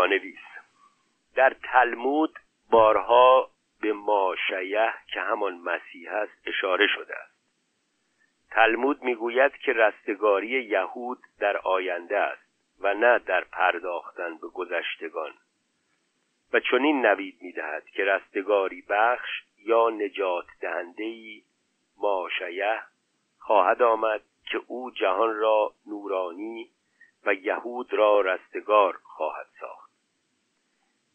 [0.00, 0.38] پانویس
[1.34, 2.38] در تلمود
[2.70, 3.50] بارها
[3.80, 7.34] به ماشیه که همان مسیح است اشاره شده است.
[8.50, 12.42] تلمود می‌گوید که رستگاری یهود در آینده است
[12.80, 15.34] و نه در پرداختن به گذشتگان.
[16.52, 21.44] و چنین نوید می‌دهد که رستگاری بخش یا نجات دهندهی
[21.96, 22.82] ماشیه
[23.38, 26.70] خواهد آمد که او جهان را نورانی
[27.26, 29.79] و یهود را رستگار خواهد ساخت.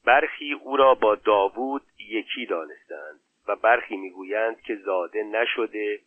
[0.06, 6.00] برخی او را با داوود یکی دانستند و برخی می‌گویند که زاده نشده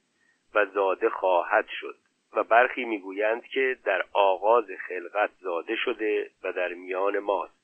[0.54, 1.96] و زاده خواهد شد
[2.32, 7.58] و برخی می‌گویند که در آغاز خلقت زاده شده و در میان ماست.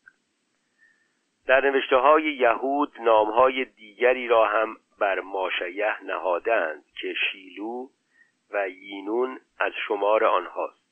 [1.46, 7.88] در نوشته های یهود نامهای دیگری را هم بر ماشیه نهادند که شیلو
[8.50, 10.84] و یینون از شمار آنهاست.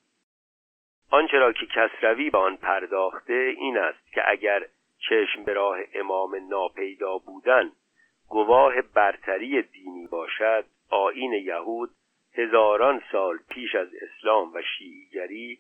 [1.11, 4.67] آنچه را که کسروی به آن پرداخته این است که اگر
[5.09, 7.73] چشم به راه امام ناپیدا بودن
[8.29, 11.91] گواه برتری دینی باشد آین یهود
[12.35, 15.59] هزاران سال پیش از اسلام و شیعیگری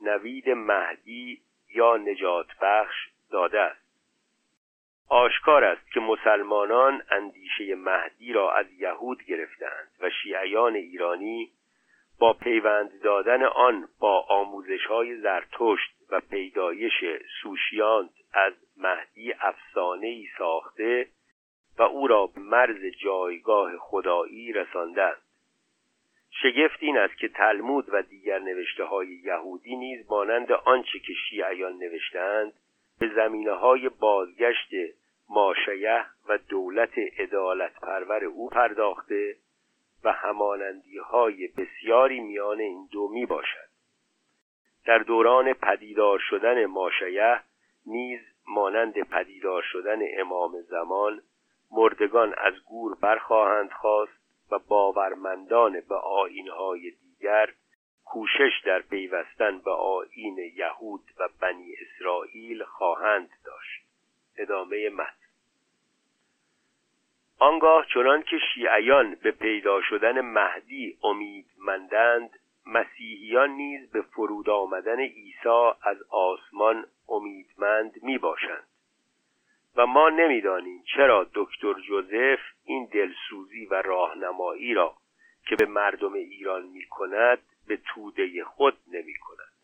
[0.00, 1.40] نوید مهدی
[1.74, 2.96] یا نجات بخش
[3.30, 3.84] داده است.
[5.08, 11.50] آشکار است که مسلمانان اندیشه مهدی را از یهود گرفتند و شیعیان ایرانی
[12.18, 17.04] با پیوند دادن آن با آموزش های زرتشت و پیدایش
[17.42, 21.08] سوشیانت از مهدی افسانه ای ساخته
[21.78, 25.22] و او را مرز جایگاه خدایی رساندند.
[26.42, 31.72] شگفت این است که تلمود و دیگر نوشته های یهودی نیز مانند آنچه که شیعیان
[31.72, 32.52] نوشتند
[33.00, 34.70] به زمینه های بازگشت
[35.28, 39.36] ماشیه و دولت عدالت پرور او پرداخته
[40.04, 43.68] و همانندی های بسیاری میان این دو می باشد
[44.86, 47.40] در دوران پدیدار شدن ماشیه
[47.86, 51.22] نیز مانند پدیدار شدن امام زمان
[51.70, 54.12] مردگان از گور برخواهند خواست
[54.50, 57.50] و باورمندان به آینهای دیگر
[58.04, 63.84] کوشش در پیوستن به آین یهود و بنی اسرائیل خواهند داشت.
[64.36, 65.24] ادامه متن.
[67.38, 72.30] آنگاه چنان که شیعیان به پیدا شدن مهدی امیدمندند
[72.66, 78.66] مسیحیان نیز به فرود آمدن عیسی از آسمان امیدمند می باشند
[79.76, 84.94] و ما نمی‌دانیم چرا دکتر جوزف این دلسوزی و راهنمایی را
[85.46, 87.38] که به مردم ایران می کند
[87.68, 89.54] به توده خود نمی کند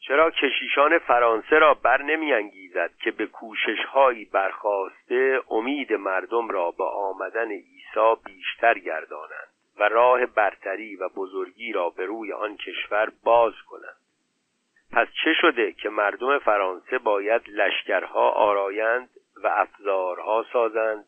[0.00, 6.70] چرا کشیشان فرانسه را بر نمی انگیزد که به کوشش هایی برخواسته امید مردم را
[6.70, 13.12] به آمدن عیسی بیشتر گردانند و راه برتری و بزرگی را به روی آن کشور
[13.24, 13.96] باز کنند؟
[14.92, 21.04] پس چه شده که مردم فرانسه باید لشکرها آرایند و افزارها سازند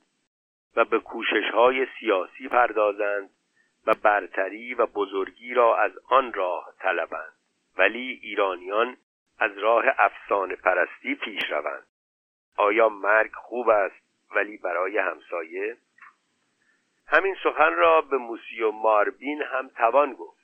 [0.77, 3.31] و به کوششهای سیاسی پردازند
[3.87, 7.33] و برتری و بزرگی را از آن راه طلبند
[7.79, 8.97] ولی ایرانیان
[9.39, 11.87] از راه افسانه پرستی پیش روند.
[12.57, 14.03] آیا مرگ خوب است
[14.35, 15.77] ولی برای همسایه؟
[17.07, 20.43] همین سخن را به موسیو ماربین هم توان گفت.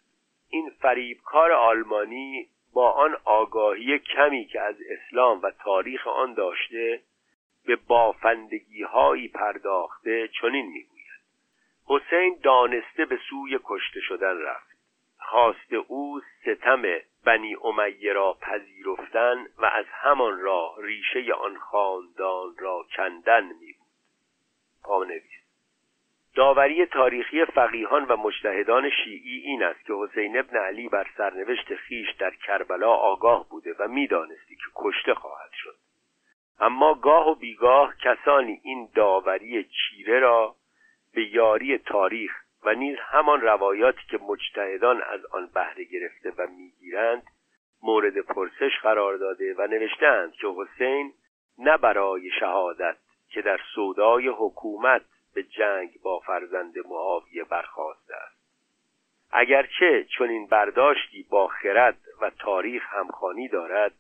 [0.51, 7.03] این فریبکار آلمانی با آن آگاهی کمی که از اسلام و تاریخ آن داشته
[7.67, 10.99] به بافندگی هایی پرداخته چنین می‌گوید.
[11.87, 14.69] حسین دانسته به سوی کشته شدن رفت.
[15.19, 16.83] خواست او ستم
[17.25, 23.89] بنی امیه را پذیرفتن و از همان راه ریشه آن خاندان را کندن می بود
[24.83, 25.38] پانویس
[26.39, 32.11] داوری تاریخی فقیهان و مجتهدان شیعی این است که حسین ابن علی بر سرنوشت خیش
[32.19, 35.75] در کربلا آگاه بوده و می‌دانستی که کشته خواهد شد.
[36.61, 40.55] اما گاه و بیگاه کسانی این داوری چیره را
[41.15, 42.33] به یاری تاریخ
[42.65, 47.23] و نیز همان روایاتی که مجتهدان از آن بهره گرفته و می‌گیرند
[47.83, 51.13] مورد پرسش قرار داده و نوشتند که حسین
[51.59, 52.97] نه برای شهادت
[53.31, 55.03] که در سودای حکومت
[55.35, 58.39] به جنگ با فرزند معاویه برخواسته است.
[59.33, 63.95] اگرچه چون این برداشتی با خرد و تاریخ همخوانی دارد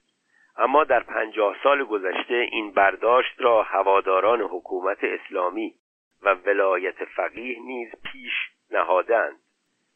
[0.56, 5.74] اما در پنجاه سال گذشته این برداشت را هواداران حکومت اسلامی
[6.22, 8.32] و ولایت فقیه نیز پیش
[8.70, 9.36] نهادند.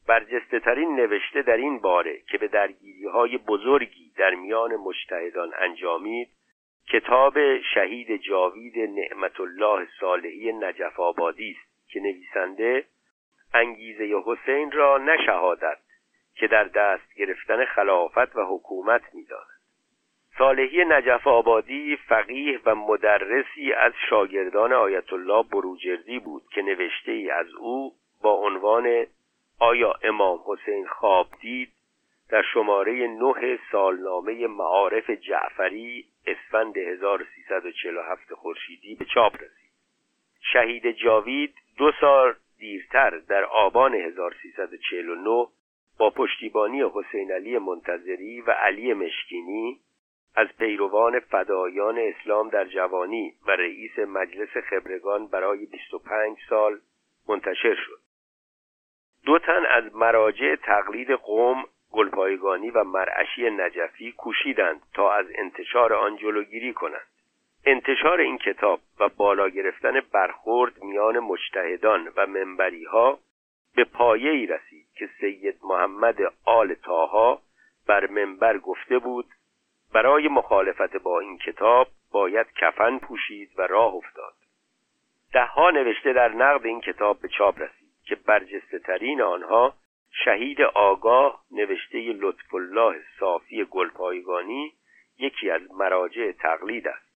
[0.08, 6.28] برجسته ترین نوشته در این باره که به درگیری های بزرگی در میان مجتهدان انجامید
[6.92, 12.84] کتاب شهید جاوید نعمت الله صالحی نجف آبادی است که نویسنده
[13.54, 15.78] انگیزه حسین را نشهادت
[16.34, 19.46] که در دست گرفتن خلافت و حکومت می‌داند.
[20.38, 27.30] صالحی نجف آبادی فقیه و مدرسی از شاگردان آیت الله بروجردی بود که نوشته ای
[27.30, 27.92] از او
[28.22, 29.06] با عنوان
[29.58, 31.72] آیا امام حسین خواب دید
[32.30, 39.72] در شماره نه سالنامه معارف جعفری اسفند 1347 خورشیدی به چاپ رسید.
[40.52, 45.46] شهید جاوید دو سال دیرتر در آبان 1349
[45.98, 49.80] با پشتیبانی حسین علی منتظری و علی مشکینی
[50.34, 56.80] از پیروان فدایان اسلام در جوانی و رئیس مجلس خبرگان برای 25 سال
[57.28, 58.00] منتشر شد.
[59.26, 66.16] دو تن از مراجع تقلید قوم گلپایگانی و مرعشی نجفی کوشیدند تا از انتشار آن
[66.16, 67.06] جلوگیری کنند.
[67.66, 73.18] انتشار این کتاب و بالا گرفتن برخورد میان مجتهدان و منبری ها
[73.76, 77.42] به پایه ای رسید که سید محمد آل تاها
[77.86, 79.26] بر منبر گفته بود
[79.94, 84.34] برای مخالفت با این کتاب باید کفن پوشید و راه افتاد.
[85.32, 89.74] دهها نوشته در نقد این کتاب به چاپ رسید که برجسته ترین آنها
[90.24, 94.72] شهید آگاه نوشته لطف الله صافی گلپایگانی
[95.18, 97.12] یکی از مراجع تقلید است.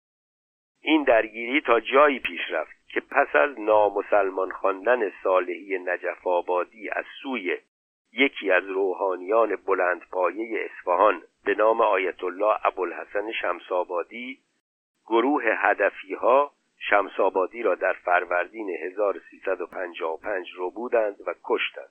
[0.81, 7.05] این درگیری تا جایی پیش رفت که پس از نامسلمان خواندن صالحی نجف آبادی از
[7.23, 7.59] سوی
[8.13, 14.39] یکی از روحانیان بلندپایه اصفهان به نام آیت الله ابوالحسن شمسابادی
[15.07, 16.53] گروه هدفی ها
[17.63, 20.71] را در فروردین 1355 رو
[21.27, 21.91] و کشتند.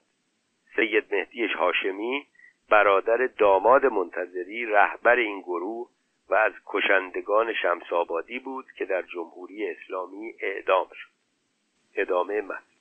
[0.76, 2.28] سید مهدی هاشمی
[2.70, 5.90] برادر داماد منتظری رهبر این گروه
[6.30, 11.10] و از کشندگان شمسابادی بود که در جمهوری اسلامی اعدام شد.
[11.96, 12.76] ادامه متن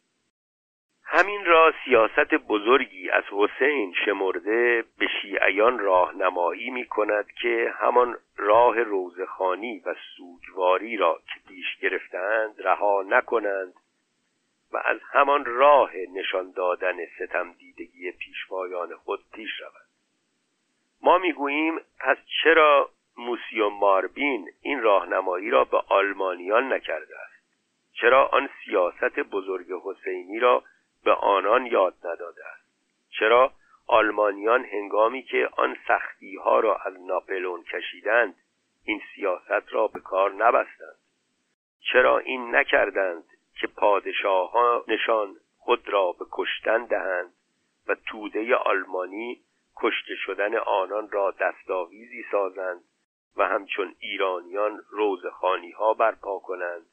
[1.07, 8.83] همین را سیاست بزرگی از حسین شمرده به شیعیان راهنمایی می کند که همان راه
[8.83, 13.75] روزخانی و سوگواری را که پیش گرفتند رها نکنند
[14.75, 19.89] و از همان راه نشان دادن ستم دیدگی پیشوایان خود پیش روند
[21.03, 27.35] ما می‌گوییم پس چرا موسیو ماربین این راهنمایی را به آلمانیان نکرده است؟
[27.93, 30.65] چرا آن سیاست بزرگ حسینی را
[31.05, 32.65] به آنان یاد نداده است؟
[33.11, 33.53] چرا
[33.87, 38.35] آلمانیان هنگامی که آن سختی ها را از ناپلون کشیدند
[38.85, 40.97] این سیاست را به کار نبستند؟
[41.93, 43.25] چرا این نکردند؟
[43.61, 43.69] که
[44.89, 47.35] نشان خود را به کشتن دهند
[47.89, 49.41] و توده آلمانی
[49.77, 52.85] کشته شدن آنان را دستاویزی سازند
[53.37, 56.87] و همچون ایرانیان روزخانی ها برپا کنند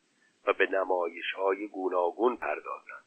[0.47, 3.05] و به نمایش های گوناگون پردازند.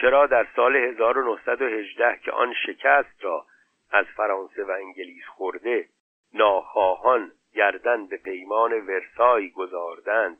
[0.00, 3.46] چرا در سال 1918 که آن شکست را
[3.90, 5.88] از فرانسه و انگلیس خورده
[6.34, 10.38] ناخواهان گردن به پیمان ورسای گذاردند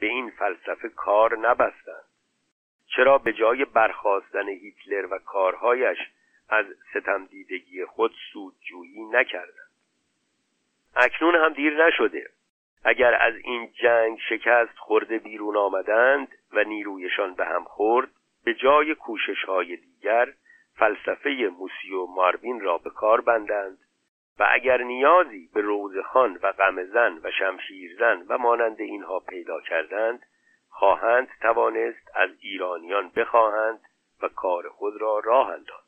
[0.00, 2.04] به این فلسفه کار نبستند.
[2.86, 5.98] چرا به جای برخواستن هیتلر و کارهایش
[6.48, 9.70] از ستم دیدگی خود سودجویی نکردند؟
[10.96, 12.30] اکنون هم دیر نشده.
[12.84, 18.08] اگر از این جنگ شکست خورده بیرون آمدند و نیرویشان به هم خورد
[18.44, 20.32] به جای کوشش های دیگر
[20.74, 23.78] فلسفه موسیو ماروین را به کار بندند
[24.38, 30.22] و اگر نیازی به روزخان و غمزن و شمشیرزن و مانند اینها پیدا کردند
[30.70, 33.80] خواهند توانست از ایرانیان بخواهند
[34.22, 35.86] و کار خود را راه اندازند.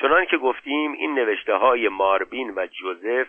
[0.00, 3.26] چنان که گفتیم این نوشته های ماربین و جوزف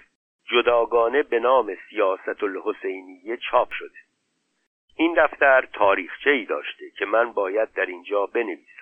[0.51, 3.97] جداگانه به نام سیاست الحسینیه چاپ شده.
[4.95, 8.72] این دفتر تاریخچه ای داشته که من باید در اینجا بنویسم.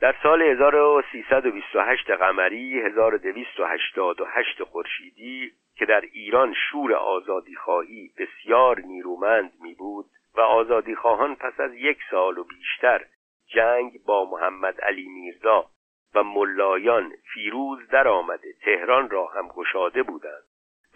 [0.00, 10.06] در سال 1328 قمری 1288 خورشیدی که در ایران شور آزادیخواهی بسیار نیرومند می بود
[10.34, 13.04] و آزادیخواهان پس از یک سال و بیشتر
[13.46, 15.66] جنگ با محمد علی میرزا
[16.14, 20.44] و ملایان فیروز در آمده تهران را هم گشاده بودند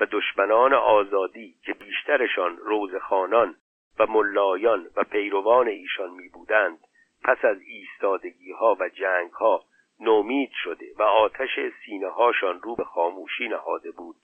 [0.00, 3.54] و دشمنان آزادی که بیشترشان روزخانان
[3.98, 6.78] و ملایان و پیروان ایشان می بودند
[7.24, 9.64] پس از ایستادگی ها و جنگ ها
[10.00, 14.16] نومید شده و آتش سینه هاشان رو به خاموشی نهاده بود.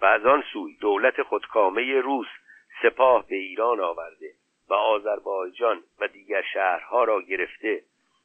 [0.00, 2.26] و از آن سوی دولت خودکامه روس
[2.82, 4.32] سپاه به ایران آورده
[4.68, 7.82] و آذربایجان و دیگر شهرها را گرفته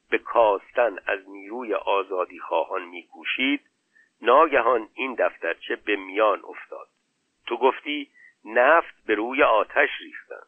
[0.09, 3.61] به کاستن از نیروی آزادی خواهان میکوشید
[4.21, 6.87] ناگهان این دفترچه به میان افتاد.
[7.47, 8.11] تو گفتی
[8.45, 10.47] نفت به روی آتش ریختند.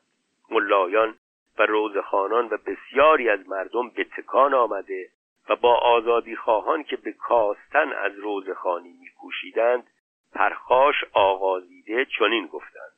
[0.50, 1.16] ملایان
[1.58, 5.10] و روزخانان و بسیاری از مردم به تکان آمده
[5.50, 9.88] و با آزادی خواهان که به کاستن از روزخانی میکوشیدند
[10.34, 12.94] پرخاش آغازیده چنین گفتند.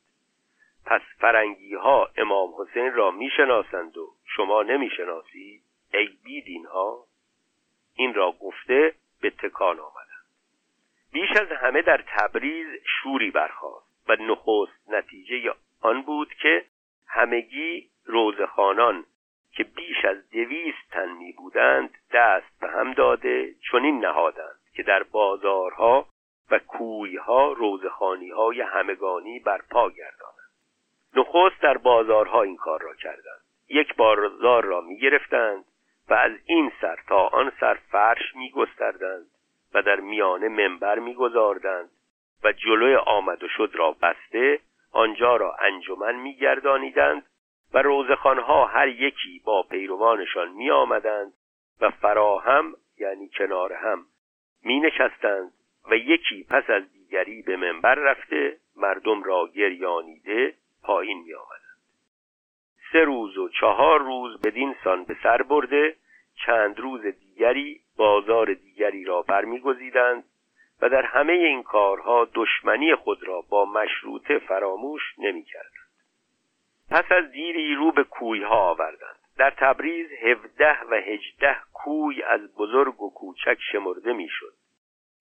[0.86, 5.62] پس فرنگی ها امام حسین را می‌شناسند و شما نمی‌شناسید
[5.94, 7.04] ای بیدین ها
[7.94, 10.06] این را گفته به تکان آمدند.
[11.12, 16.64] بیش از همه در تبریز شوری برخاست و نخست نتیجه آن بود که
[17.06, 19.04] همگی روزخانان
[19.52, 25.02] که بیش از دویست تن می بودند دست به هم داده چنین نهادند که در
[25.02, 26.06] بازارها
[26.50, 30.36] و کویها روزخانی های همگانی برپا گردانند.
[31.16, 33.40] نخست در بازارها این کار را کردند.
[33.68, 35.64] یک بازار را می گرفتند
[36.08, 39.26] و از این سر تا آن سر فرش می گستردند
[39.74, 41.90] و در میانه منبر می گذاردند
[42.44, 44.60] و جلوی آمد و شد را بسته
[44.92, 47.26] آنجا را انجمن می گردانیدند
[47.74, 51.32] و روزخانها هر یکی با پیروانشان می آمدند
[51.80, 54.06] و فراهم یعنی کنار هم
[54.62, 55.52] می نشستند
[55.90, 61.66] و یکی پس از دیگری به منبر رفته مردم را گریانیده پایین می آمدند
[62.92, 65.96] سه روز و چهار روز بدین سان به سر برده
[66.46, 70.24] چند روز دیگری بازار دیگری را برمیگزیدند
[70.82, 75.75] و در همه این کارها دشمنی خود را با مشروطه فراموش نمی‌کردند
[76.90, 82.54] پس از دیری رو به کوی ها آوردند در تبریز هفده و هجده کوی از
[82.54, 84.52] بزرگ و کوچک شمرده می‌شد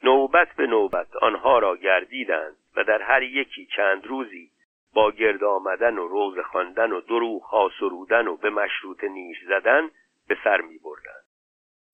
[0.03, 4.51] نوبت به نوبت آنها را گردیدند و در هر یکی چند روزی
[4.93, 9.89] با گرد آمدن و روز خواندن و دروغ ها سرودن و به مشروط نیش زدن
[10.27, 11.21] به سر می بردن.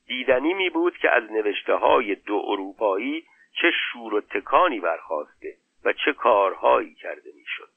[0.07, 3.25] دیدنی می بود که از نوشته های دو اروپایی
[3.61, 7.70] چه شور و تکانی برخواسته و چه کارهایی کرده می‌شد.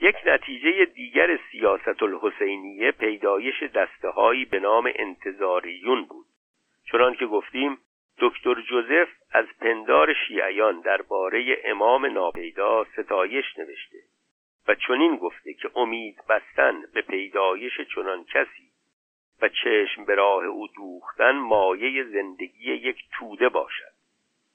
[0.00, 4.12] یک نتیجه دیگر سیاست الحسینیه پیدایش دسته
[4.50, 6.26] به نام انتظاریون بود.
[6.92, 7.78] چنان که گفتیم
[8.18, 13.98] دکتر جوزف از پندار شیعیان درباره امام ناپیدا ستایش نوشته
[14.68, 18.70] و چنین گفته که امید بستن به پیدایش چنان کسی
[19.42, 23.96] و چشم به راه او دوختن مایه زندگی یک توده باشد.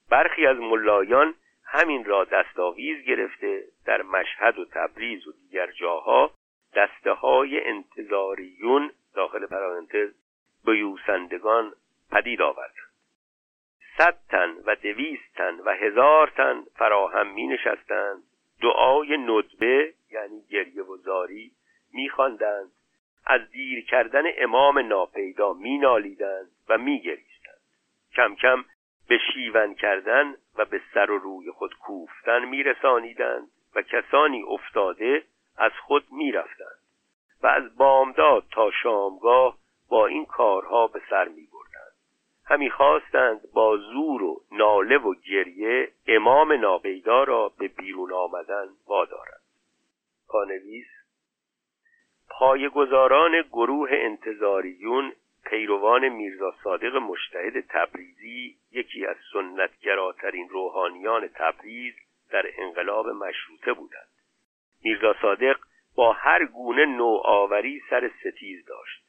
[0.09, 1.33] برخی از ملایان
[1.73, 6.31] همین را دستاویز گرفته در مشهد و تبریز و دیگر جاها
[6.75, 10.13] دسته های انتظاریون داخل پرانتز
[10.65, 11.73] بیوسندگان
[12.11, 12.91] پدید آوردند
[13.97, 18.23] صد تن و دویست تن و هزار تن فراهم می نشستند
[18.61, 21.51] دعای ندبه یعنی گریه و زاری
[21.93, 22.71] میخواندند.
[23.25, 27.61] از دیر کردن امام ناپیدا مینالیدند و میگریستند.
[28.15, 28.65] کم کم
[29.07, 35.23] به شیون کردن و به سر و روی خود کوفتن میرسانیدند و کسانی افتاده
[35.57, 36.79] از خود می‌رفتند
[37.43, 39.57] و از بامداد تا شامگاه
[39.89, 41.47] با این کارها به سر می
[42.51, 49.41] همی خواستند با زور و ناله و گریه امام نابیدا را به بیرون آمدن وادارند.
[50.27, 50.87] پانویس
[52.29, 55.13] پایگزاران گروه انتظاریون
[55.51, 61.93] پیروان میرزا صادق مشتهد تبریزی یکی از سنتگراترین روحانیان تبریز
[62.31, 64.09] در انقلاب مشروطه بودند.
[64.83, 65.57] میرزا صادق
[65.95, 69.03] با هر گونه نوآوری سر ستیز داشت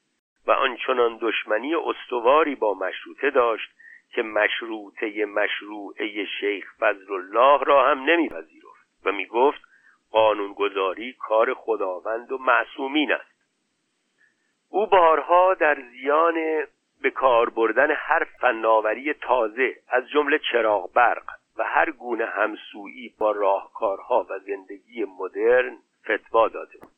[0.47, 3.71] و آنچنان دشمنی استواری با مشروطه داشت
[4.11, 9.61] که مشروطه مشروعه شیخ فضل الله را هم نمیپذیرفت و می‌گفت
[10.11, 13.32] قانونگذاری کار خداوند و معصومین است.
[14.75, 16.35] او بارها در زیان
[17.02, 21.23] به کار بردن هر فناوری تازه از جمله چراغ برق
[21.57, 26.93] و هر گونه همسویی با راهکارها و زندگی مدرن فتوا داده بود.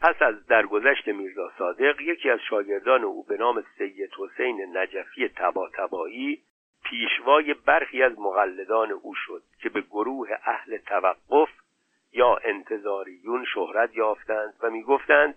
[0.00, 5.68] پس از درگذشت میرزا صادق یکی از شاگردان او به نام سید حسین نجفی تبا
[5.74, 6.42] تبایی
[6.84, 11.48] پیشوای برخی از مقلدان او شد که به گروه اهل توقف
[12.12, 15.34] یا انتظاریون شهرت یافتند و می‌گفتند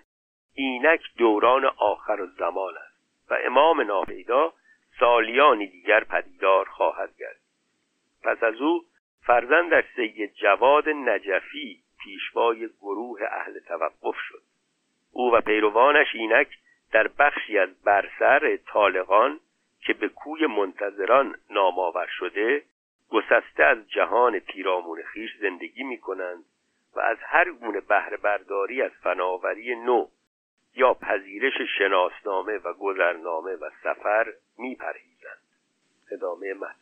[0.58, 4.54] اینک دوران آخر زمان است و امام ناپیدا
[5.00, 7.42] سالیانی دیگر پدیدار خواهد گردید
[8.24, 8.86] پس از او
[9.22, 14.42] فرزندش سید جواد نجفی پیشوای گروه اهل توقف شد.
[15.12, 16.50] او و پیروانش اینک
[16.92, 19.40] در بخشی از برسر طالقان
[19.82, 22.64] که به کوی منتظران نامآور شده
[23.10, 26.46] گسسته از جهان پیرامون خیش زندگی می کنند
[26.96, 30.08] و از هر گونه بهره برداری از فناوری نو
[30.78, 35.42] یا پذیرش شناسنامه و گذرنامه و سفر میپرهیزند.
[36.12, 36.76] ادامه متن.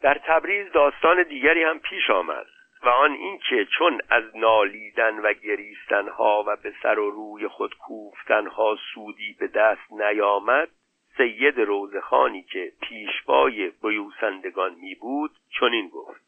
[0.00, 2.46] در تبریز داستان دیگری هم پیش آمد
[2.82, 7.74] و آن اینکه چون از نالیدن و گریستن ها و به سر و روی خود
[7.78, 10.68] کوفتن ها سودی به دست نیامد
[11.16, 16.20] سید روزخانی که پیشوای بیوسندگان می بود چنین گفت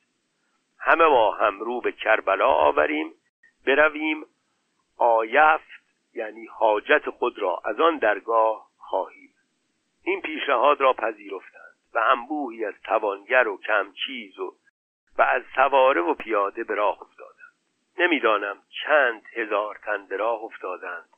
[0.78, 3.12] همه ما هم رو به کربلا آوریم
[3.66, 4.24] برویم
[4.96, 5.82] آیفت
[6.14, 9.34] یعنی حاجت خود را از آن درگاه خواهیم.
[10.04, 14.56] این پیشنهاد را پذیرفتند و انبوهی از توانگر و کمچیز و
[15.18, 17.52] و از سواره و پیاده به راه افتادند.
[17.98, 21.08] نمی‌دانم چند هزار تن به راه افتادند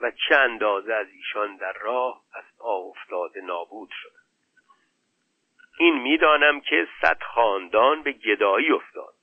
[0.00, 4.20] و چه اندازه از ایشان در راه از پا افتاده نابود شد.
[5.78, 9.14] این می‌دانم که صد خاندان به گدایی افتاد.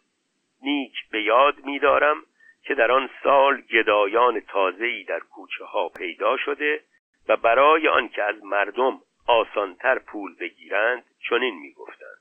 [0.62, 2.24] نیک به یاد میدارم
[2.68, 6.84] که در آن سال گدایان تازه‌ای در کوچه ها پیدا شده
[7.28, 12.18] و برای آنکه از مردم آسانتر پول بگیرند چنین می‌گفتند.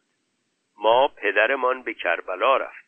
[0.78, 2.86] ما پدرمان به کربلا رفت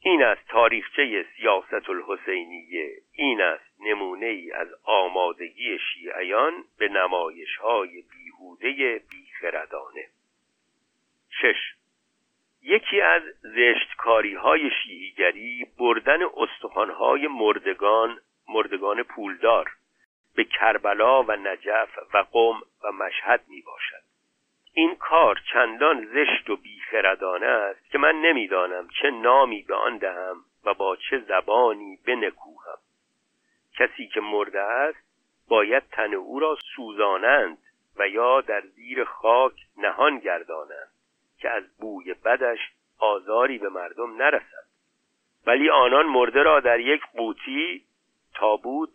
[0.00, 8.02] این است تاریخچه سیاست الحسینیه این است نمونه ای از آمادگی شیعیان به نمایش های
[8.02, 10.06] بیهوده بیخردانه.
[11.42, 11.77] شش
[12.68, 19.70] یکی از زشتکاری های شیعیگری بردن استخوانهای مردگان مردگان پولدار
[20.36, 24.02] به کربلا و نجف و قم و مشهد می باشد
[24.72, 30.36] این کار چندان زشت و بیخردانه است که من نمی‌دانم چه نامی به آن دهم
[30.64, 32.78] و با چه زبانی بنکوهم.
[33.78, 34.98] کسی که مرده است
[35.48, 37.58] باید تن او را سوزانند
[37.96, 40.97] و یا در زیر خاک نهان گردانند.
[41.38, 42.58] که از بوی بدش
[42.98, 44.68] آزاری به مردم نرسد.
[45.46, 47.84] ولی آنان مرده را در یک قوطی
[48.34, 48.90] تابوت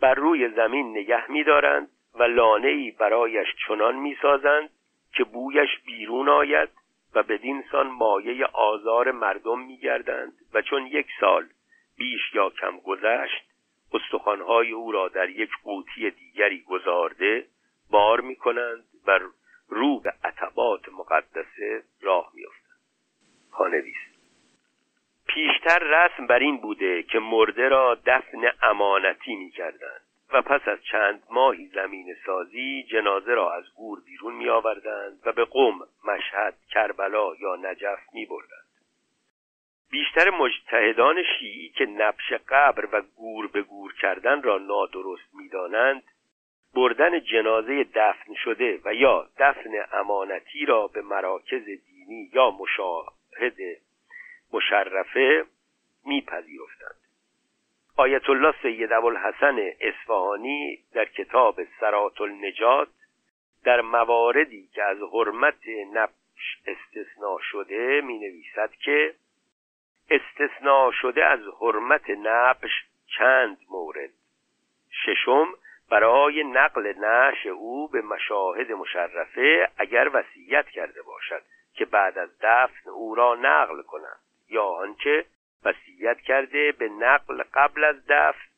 [0.00, 4.70] بر روی زمین نگه می‌دارند و لانه برایش چنان می‌سازند
[5.12, 6.68] که بویش بیرون آید
[7.14, 11.46] و بدین سان مایه آزار مردم میگردند و چون یک سال
[11.98, 13.44] بیش یا کم گذشت
[13.92, 17.46] استخوانهای او را در یک قوطی دیگری گذارده
[17.90, 19.20] بار می‌کنند و
[19.68, 22.78] رو به عتبات مقدسه راه میافتند
[23.52, 23.96] پانویس
[25.26, 30.00] پیشتر رسم بر این بوده که مرده را دفن امانتی می‌کردند
[30.32, 35.32] و پس از چند ماهی زمین سازی جنازه را از گور بیرون می آوردند و
[35.32, 38.68] به قم، مشهد، کربلا یا نجف می بردند.
[39.90, 46.02] بیشتر مجتهدان شیعی که نبش قبر و گور به گور کردن را نادرست می‌دانند
[46.74, 53.56] بردن جنازه دفن شده و یا دفن امانتی را به مراکز دینی یا مشاهد
[54.52, 55.44] مشرفه
[56.04, 56.98] میپذیرفتند.
[57.96, 62.88] آیت الله سید ابوالحسن اصفهانی در کتاب سرات النجات
[63.64, 69.14] در مواردی که از حرمت نبش استثناء شده می نویسد که
[70.10, 72.70] استثناء شده از حرمت نبش
[73.18, 74.10] چند مورد.
[74.90, 75.48] ششم
[75.90, 81.42] برای نقل نش او به مشاهد مشرفه اگر وصیت کرده باشد
[81.74, 85.24] که بعد از دفن او را نقل کنند یا آنچه
[85.64, 88.48] وصیت کرده به نقل قبل از دفن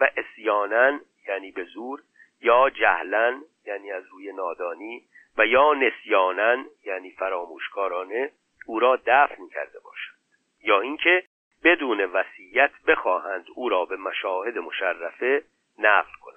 [0.00, 2.02] و اسیانن یعنی به زور
[2.40, 5.04] یا جهلن یعنی از روی نادانی
[5.38, 8.30] و یا نسیانن یعنی فراموشکارانه
[8.66, 10.18] او را دفن کرده باشند
[10.62, 11.22] یا اینکه
[11.64, 15.42] بدون وصیت بخواهند او را به مشاهد مشرفه
[15.78, 16.27] نقل کنند.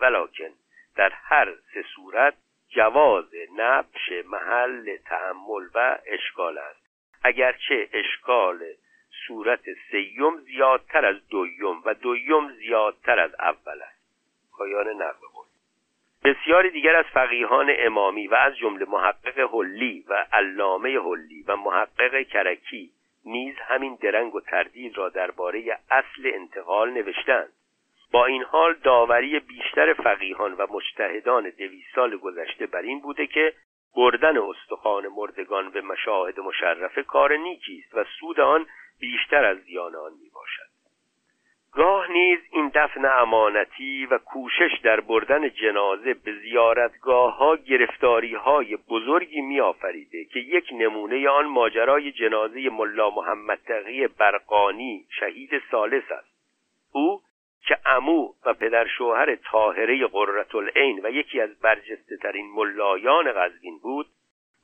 [0.00, 0.50] ولکن
[0.96, 2.34] در هر سه صورت
[2.68, 3.24] جواز
[3.56, 6.80] نبش محل تحمل و اشکال است.
[7.22, 8.64] اگرچه اشکال
[9.26, 13.96] صورت سیم زیادتر از دویم و دویم زیادتر از اول است.
[14.58, 15.46] پایان نقل قول.
[16.24, 22.22] بسیاری دیگر از فقیهان امامی و از جمله محقق حلی و علامه حلی و محقق
[22.22, 22.90] کرکی
[23.24, 27.52] نیز همین درنگ و تردید را درباره اصل انتقال نوشتند.
[28.16, 33.52] با این حال داوری بیشتر فقیهان و مجتهدان دویست سال گذشته بر این بوده که
[33.96, 38.66] بردن استخوان مردگان به مشاهد مشرفه کار نیکی است و سود آن
[39.00, 40.70] بیشتر از زیان آن می باشد
[41.72, 48.76] گاه نیز این دفن امانتی و کوشش در بردن جنازه به زیارتگاه ها گرفتاری های
[48.76, 56.04] بزرگی می آفریده که یک نمونه آن ماجرای جنازه ملا محمد تقی برقانی شهید سالس
[56.10, 56.36] است.
[56.92, 57.20] او
[57.66, 63.78] که امو و پدر شوهر طاهره قررت العین و یکی از برجسته ترین ملایان قزوین
[63.78, 64.06] بود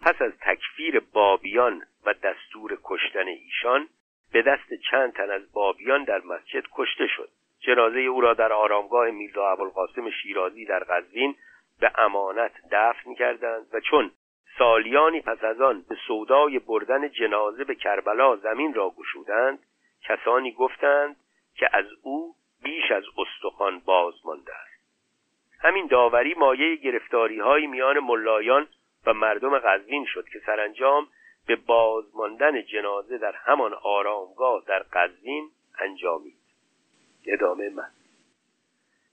[0.00, 3.88] پس از تکفیر بابیان و دستور کشتن ایشان
[4.32, 7.28] به دست چند تن از بابیان در مسجد کشته شد.
[7.60, 11.34] جنازه او را در آرامگاه میرزا ابوالقاسم شیرازی در قزوین
[11.80, 14.10] به امانت دفن کردند و چون
[14.58, 19.58] سالیانی پس از آن به سودای بردن جنازه به کربلا زمین را گشودند
[20.02, 21.16] کسانی گفتند
[21.54, 24.72] که از او بیش از استخوان باز مانده است.
[25.60, 28.66] همین داوری مایه گرفتاری های میان ملایان
[29.06, 31.08] و مردم قزوین شد که سرانجام
[31.46, 36.36] به بازماندن جنازه در همان آرامگاه در قزوین انجامید.
[37.26, 37.90] ادامه من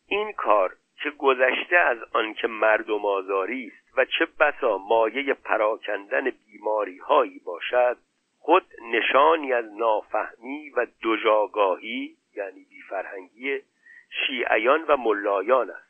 [0.08, 6.98] این کار که گذشته از آنکه مردم آزاری است و چه بسا مایه پراکندن بیماری
[6.98, 7.98] هایی باشد
[8.40, 13.62] خود نشانی از نافهمی و دژاگاهی یعنی بیفرهنگی
[14.10, 15.90] شیعیان و ملایان است.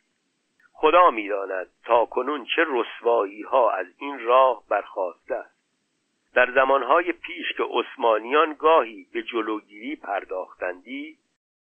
[0.74, 5.60] خدا می‌داند تا کنون چه رسوایی ها از این راه برخواسته است.
[6.34, 11.18] در زمانهای پیش که عثمانیان گاهی به جلوگیری پرداختندی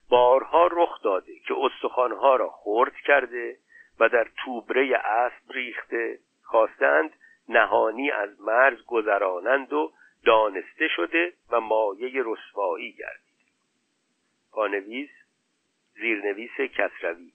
[0.09, 3.57] بارها رخ داده که استخوانها را خرد کرده
[3.99, 7.13] و در توبره اسب ریخته خواستند
[7.49, 9.91] نهانی از مرز گذرانند و
[10.25, 13.25] دانسته شده و مایه رسوایی گردید.
[14.51, 15.09] پانویس
[15.95, 17.31] زیرنویس کسروی.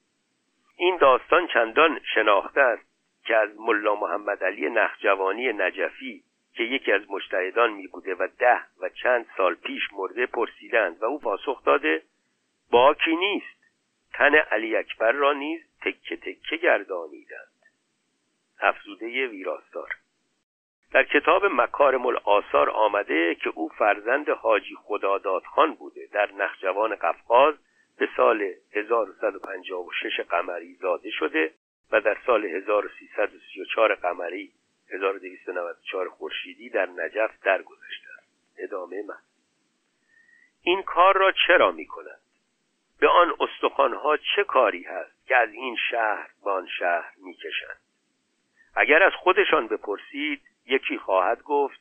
[0.77, 2.91] این داستان چندان شناخته است
[3.25, 6.23] که از ملا محمد علی نخجوانی نجفی
[6.55, 11.05] که یکی از مجتهدان می بوده و ده و چند سال پیش مرده پرسیدند و
[11.05, 12.03] او پاسخ داده
[12.71, 13.61] باکی نیست.
[14.13, 17.53] تن علی اکبر را نیز تکه تکه گردانیدند.
[18.61, 19.89] افزوده ویراستار.
[20.93, 27.55] در کتاب مکارم الآثار آمده که او فرزند حاجی خداداد خان بوده در نخجوان قفقاز
[28.01, 31.53] به سال 1156 قمری زاده شده
[31.93, 34.53] و در سال 1334 قمری
[34.91, 38.55] 1294 خورشیدی در نجف درگذشته است.
[38.59, 39.19] ادامه من
[40.63, 42.21] این کار را چرا می کند
[43.01, 47.81] به آن استخوانها چه کاری هست که از این شهر به آن شهر می‌کشند؟
[48.77, 51.81] اگر از خودشان بپرسید یکی خواهد گفت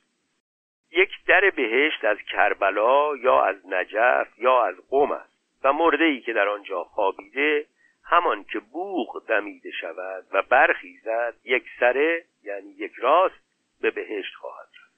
[0.91, 5.28] یک در بهشت از کربلا یا از نجف یا از قوم است.
[5.63, 7.65] و مرده ای که در آنجا خوابیده
[8.03, 13.49] همان که بوغ دمیده شود و برخیزد یک سره یعنی یک راست
[13.81, 14.93] به بهشت خواهد رفت.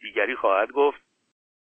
[0.00, 1.00] دیگری خواهد گفت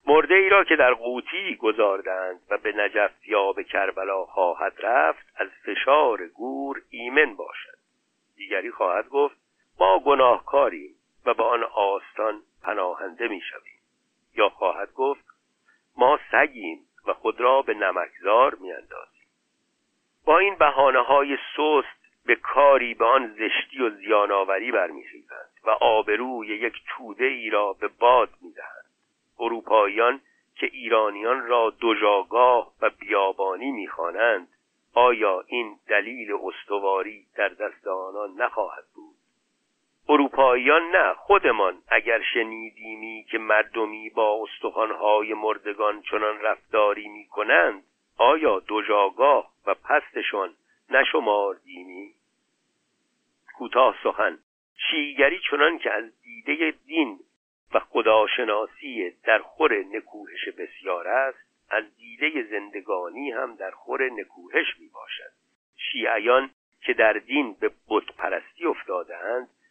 [0.07, 5.25] مرده ای را که در قوطی گذاردند و به نجف یا به کربلا خواهد رفت
[5.35, 7.77] از فشار گور ایمن باشد.
[8.35, 9.35] دیگری خواهد گفت
[9.79, 13.79] ما گناهکاریم و به آن آستان پناهنده می شویم
[14.35, 15.25] یا خواهد گفت
[15.97, 19.27] ما سگیم و خود را به نمکزار می اندازیم.
[20.25, 26.47] با این بحانه های سست به کاری به آن زشتی و زیانآوری برمیخیزند و آبروی
[26.47, 28.85] یک توده ای را به باد می‌دهند
[29.39, 30.21] اروپاییان
[30.55, 34.47] که ایرانیان را دژاگاه و بیابانی می‌خوانند
[34.93, 39.12] آیا این دلیل استواری در دست آنان نخواهد بود
[40.09, 41.77] اروپاییان نه خودمان.
[41.87, 47.83] اگر شنیدیمی که مردمی با استخوانهای مردگان چنان رفتاری می‌کنند
[48.17, 50.53] آیا دژاگاه و پستشان
[50.89, 52.13] نشماردیمی؟
[53.57, 54.39] کوتاه سخن.
[54.89, 57.19] شیگری چنان که از دیده دین
[57.73, 61.37] و خداشناسی در خور نکوهش بسیار است
[61.69, 65.31] از دیده زندگانی هم در خور نکوهش می باشد
[65.77, 66.49] شیعیان
[66.81, 69.62] که در دین به بت پرستی افتادند در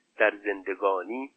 [0.72, 1.30] زندگانی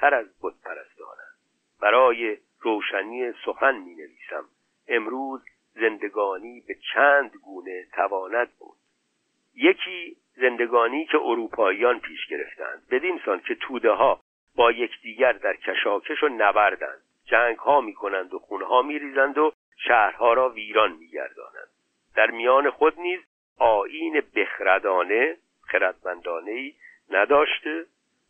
[0.00, 1.38] تر از بت پرستانند
[1.80, 4.44] برای روشنی سخن می نویسم
[4.88, 8.76] امروز زندگانی به چند گونه تواند بود.
[9.54, 12.82] یکی زندگانی که اروپاییان پیش گرفتند.
[12.90, 14.20] بدین سان که توده ها
[14.56, 17.02] با یکدیگر در کشاکش و نبردند.
[17.24, 21.68] جنگ ها می کنند و خونها می ریزند و شهرها را ویران می گردانند.
[22.16, 23.20] در میان خود نیز
[23.58, 26.72] آین بخردانه خردمندانه
[27.10, 27.86] نداشته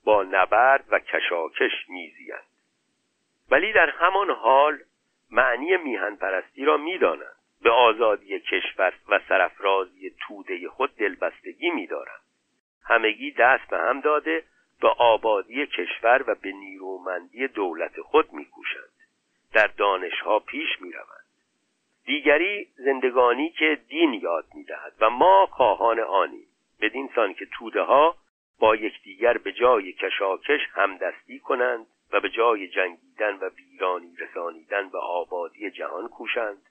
[0.08, 2.44] با نبرد و کشاکش میزیند.
[3.50, 4.78] ولی در همان حال
[5.30, 7.36] معنی میهن پرستی را می‌دانند.
[7.62, 12.20] به آزادی کشور و سرفرازی توده خود دلبستگی میدارند.
[12.84, 14.44] همگی دست به هم داده
[14.80, 18.92] به آبادی کشور و به نیرومندی دولت خود میکوشند.
[19.52, 21.26] در دانشها پیش می‌روند.
[22.04, 26.46] دیگری زندگانی که دین یاد می‌دهد و ما خواهان آنیم.
[26.80, 28.16] بدین سان که توده ها
[28.58, 34.98] با یکدیگر به جای کشاکش همدستی کنند و به جای جنگیدن و ویرانی رسانیدن به
[34.98, 36.62] آبادی جهان کوشند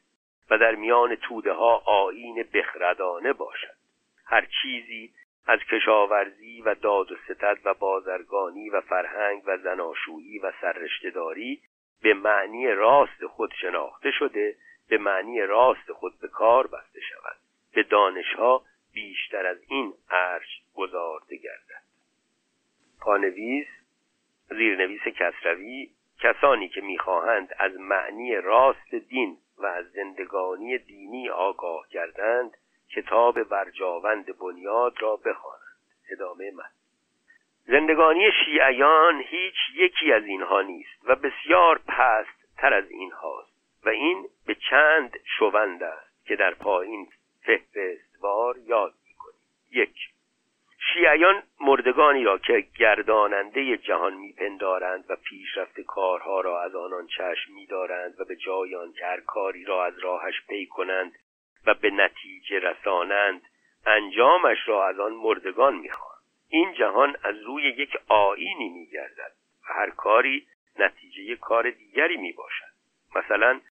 [0.49, 3.77] و در میان توده ها آین بخردانه باشد
[4.25, 5.13] هر چیزی
[5.47, 11.61] از کشاورزی و داد و ستد و بازرگانی و فرهنگ و زناشویی و سررشتهداری
[12.03, 14.55] به معنی راست خود شناخته شده
[14.89, 17.37] به معنی راست خود به کار بسته شود.
[17.73, 18.63] به دانشها
[18.97, 21.83] بیشتر از این ارج گذارده گردد.
[23.01, 23.67] پانویس
[24.49, 32.57] زیرنویس کسروی کسانی که می‌خواهند از معنی راست دین و از زندگانی دینی آگاه کردند
[32.95, 35.77] کتاب ورجاوند بنیاد را بخوانند.
[36.11, 36.69] ادامه من.
[37.65, 43.53] زندگانی شیعیان هیچ یکی از اینها نیست و بسیار پست تر از اینهاست
[43.85, 47.07] و این به چند شوند است که در پایین
[48.27, 49.39] فهرستوار یاد می‌کنیم.
[49.71, 49.95] یک
[50.93, 58.21] شیعیان مردگانی را که گرداننده جهان میپندارند و پیشرفت کارها را از آنان چشم میدارند
[58.21, 61.11] و به جای آن که هر کاری را از راهش پی کنند
[61.65, 63.41] و به نتیجه رسانند
[63.85, 69.31] انجامش را از آن مردگان می‌خواهند این جهان از روی یک آینی میگردد
[69.69, 70.47] و هر کاری
[70.79, 72.73] نتیجه کار دیگری می‌باشد.
[73.15, 73.61] مثلا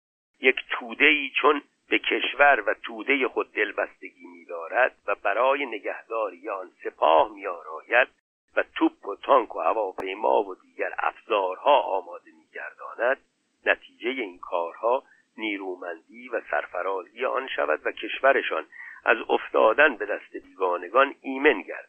[0.40, 6.70] یک توده ای چون به کشور و توده خود دلبستگی می‌دارد و برای نگهداری آن
[6.84, 8.08] سپاه می‌آراید
[8.56, 13.18] و توپ و تانک و هواپیما و دیگر افزارها آماده می‌گرداند
[13.66, 15.02] نتیجه این کارها
[15.36, 18.66] نیرومندی و سرفرازی آن شود و کشورشان
[19.04, 21.88] از افتادن به دست بیگانگان ایمن گردد.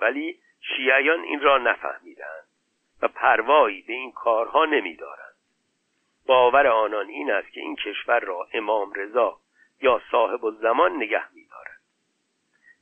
[0.00, 2.48] ولی شیعیان این را نفهمیدند
[3.02, 5.27] و پروایی به این کارها نمیدارند.
[6.28, 9.38] باور آنان این است که این کشور را امام رضا
[9.82, 11.80] یا صاحب و زمان نگه میدارد.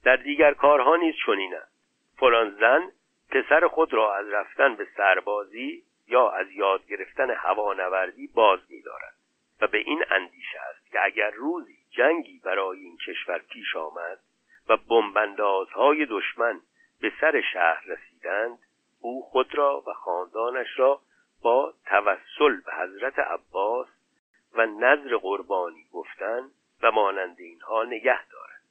[0.05, 1.73] در دیگر کارها نیز چنین است.
[2.17, 2.93] فلان زن
[3.31, 9.15] پسر خود را از رفتن به سربازی یا از یاد گرفتن هوانوردی باز میدارد
[9.61, 14.19] و به این اندیشه است که اگر روزی جنگی برای این کشور پیش آمد
[14.69, 16.61] و بمبندازهای دشمن
[17.01, 18.59] به سر شهر رسیدند
[19.01, 21.01] او خود را و خاندانش را
[21.43, 23.89] با توسل به حضرت عباس
[24.55, 26.51] و نظر قربانی گفتن
[26.83, 28.63] و مانند اینها نگه دارد.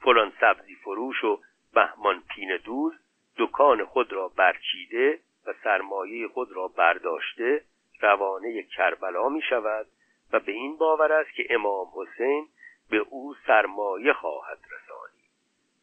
[0.00, 1.40] فلان سبزی فروش و
[1.74, 2.92] بهمان پین دوز
[3.38, 7.64] دکان خود را برچیده و سرمایه خود را برداشته
[8.00, 9.86] روانه کربلا می شود
[10.32, 12.48] و به این باور است که امام حسین
[12.90, 15.22] به او سرمایه خواهد رسانی.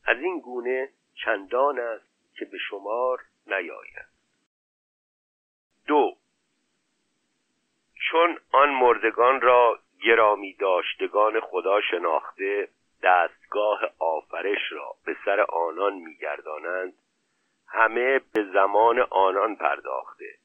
[0.06, 0.90] از این گونه
[1.26, 4.13] چندان است که به شمار نیاید.
[5.88, 6.16] دو.
[8.10, 12.68] چون آن مردگان را گرامی داشتگان خدا شناخته
[13.04, 16.94] دستگاه آفرش را به سر آنان میگردانند
[17.68, 20.36] همه به زمان آنان پرداخته.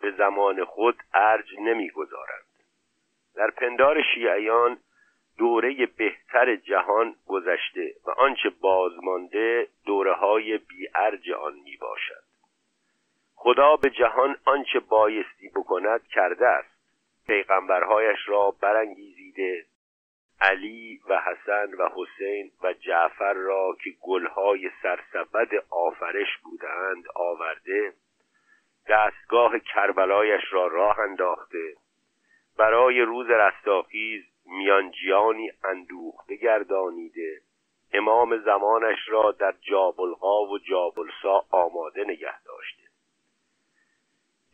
[0.00, 2.44] به زمان خود ارج نمی‌گذارند.
[3.34, 4.78] در پندار شیعیان
[5.38, 12.23] دوره بهتر جهان گذشته و آنچه بازمانده دوره های بی ارج آن می باشد
[13.44, 16.74] خدا به جهان آنچه بایستی بکند کرده است.
[17.26, 19.66] پیغمبرهایش را برانگیزیده
[20.40, 27.92] علی و حسن و حسین و جعفر را که گلهای سرسبد آفرش بودند آورده
[28.88, 31.74] دستگاه کربلایش را راه انداخته.
[32.58, 37.40] برای روز رستاخیز میانجیانی اندوخته گردانیده.
[37.92, 42.83] امام زمانش را در جابلها و جابلسا آماده نگه داشته.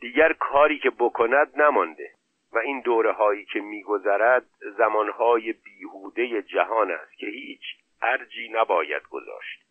[0.01, 2.11] دیگر کاری که بکند نمانده
[2.53, 4.45] و این دوره هایی که میگذرد
[4.77, 7.61] زمانهای بیهوده جهان است که هیچ
[8.01, 9.61] ارجی نباید گذاشت.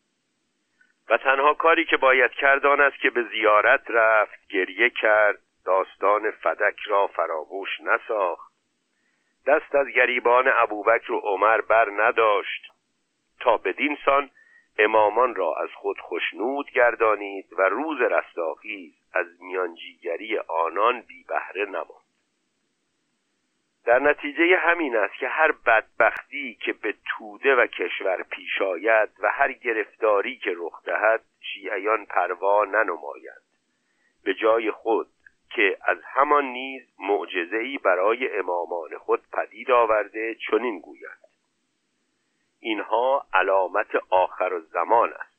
[1.09, 6.81] و تنها کاری که باید کردان است که به زیارت رفت گریه کرد داستان فدک
[6.87, 8.53] را فراموش نساخت.
[9.47, 12.73] دست از گریبان ابوبکر و عمر بر نداشت
[13.41, 14.31] تا بدین سان
[14.85, 22.11] امامان را از خود خشنود گردانید و روز رستاخیز از میانجیگری آنان بی بهره نماند.
[23.85, 29.31] در نتیجه همین است که هر بدبختی که به توده و کشور پیش آید و
[29.31, 33.43] هر گرفتاری که رخ دهد شیعیان پروا ننمایند.
[34.25, 35.07] به جای خود
[35.51, 41.30] که از همان نیز معجزهای برای امامان خود پدید آورده چنین گویند.
[42.61, 45.31] اینها علامت آخر زمان است.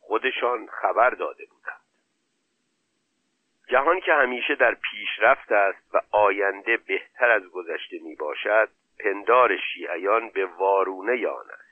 [0.00, 1.80] خودشان خبر داده بودند.
[3.68, 10.28] جهان که همیشه در پیشرفت است و آینده بهتر از گذشته می باشد پندار شیعیان
[10.28, 11.70] به وارونه آن است.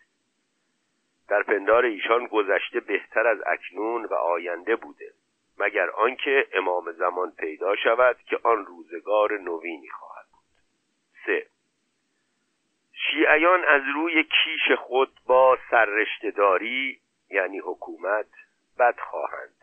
[1.29, 5.13] در پندار ایشان گذشته بهتر از اکنون و آینده بوده
[5.59, 10.45] مگر آنکه امام زمان پیدا شود که آن روزگار نوینی خواهد بود.
[11.27, 11.47] سه
[13.11, 18.31] شیعیان از روی کیش خود با سررشتهداری یعنی حکومت
[18.79, 19.55] بد خواهند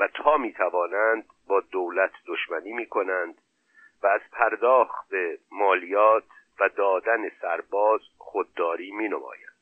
[0.00, 3.40] و تا می توانند با دولت دشمنی می کنند
[4.02, 5.10] و از پرداخت
[5.50, 6.24] مالیات
[6.60, 9.58] و دادن سرباز خودداری می نمایند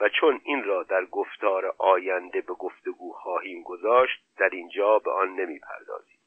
[0.00, 5.34] و چون این را در گفتار آینده به گفتگو خواهیم گذاشت در اینجا به آن
[5.34, 6.17] نمی پردازیم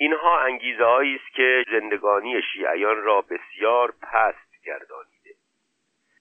[0.00, 5.34] اینها انگیزه است که زندگانی شیعیان را بسیار پست گردانیده.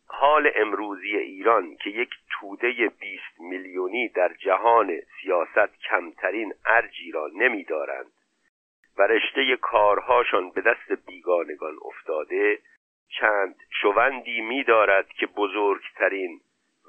[0.08, 8.12] حال امروزی ایران که یک توده 20 میلیونی در جهان سیاست کمترین ارجی را نمیدارند
[8.98, 12.60] و رشته کارهاشان به دست بیگانگان افتاده
[13.10, 16.42] چند شوندی میدارد که بزرگترین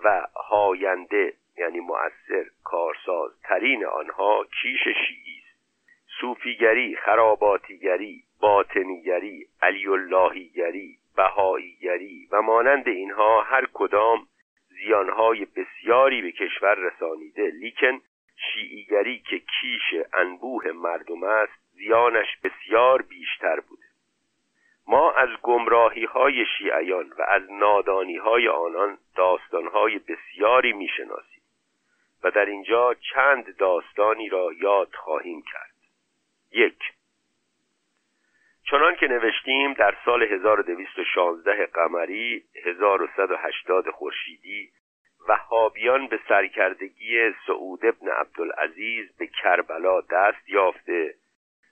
[0.04, 5.37] و هاینده یعنی مؤثر کارساز ترین آنها کیش شیعی
[6.20, 14.26] صوفیگری خراباتیگری باطنیگری علی اللهیگری بهاییگری و مانند اینها هر کدام
[14.68, 17.50] زیانهای بسیاری به کشور رسانیده.
[17.50, 18.00] لیکن
[18.36, 23.82] شیعیگری که کیش انبوه مردم است زیانش بسیار بیشتر بوده.
[24.86, 31.42] ما از گمراهی های شیعیان و از نادانی های آنان داستان های بسیاری می‌شناسیم
[32.24, 35.67] و در اینجا چند داستانی را یاد خواهیم کرد.
[36.52, 36.78] یک.
[38.70, 44.70] چنان که نوشتیم در سال 1216 قمری 1180 خورشیدی
[45.28, 51.14] وهابیان به سرکردگی سعود ابن عبدالعزیز به کربلا دست یافته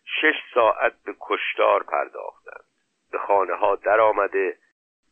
[0.05, 2.65] شش ساعت به کشتار پرداختند.
[3.13, 4.59] به خانه ها در آمده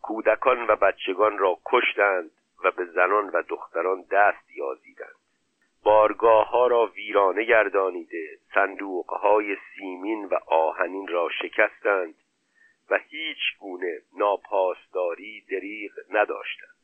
[0.02, 2.30] کودکان و بچگان را کشتند
[2.64, 5.23] و به زنان و دختران دست یازیدند.
[5.84, 12.14] بارگاه ها را ویرانه گردانیده صندوق های سیمین و آهنین را شکستند
[12.90, 16.74] و هیچ گونه ناپاسداری دریغ نداشتند.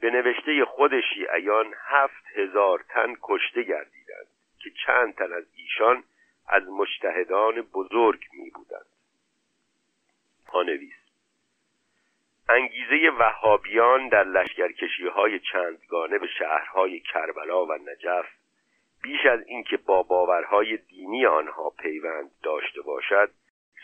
[0.00, 4.26] به نوشته خود شیعیان هفت هزار تن کشته گردیدند
[4.58, 6.04] که چند تن از ایشان
[6.48, 8.86] از مجتهدان بزرگ می بودند
[10.46, 11.03] پانویس
[12.48, 18.26] انگیزه وهابیان در لشکرکشی های چندگانه به شهرهای کربلا و نجف
[19.02, 23.30] بیش از اینکه با باورهای دینی آنها پیوند داشته باشد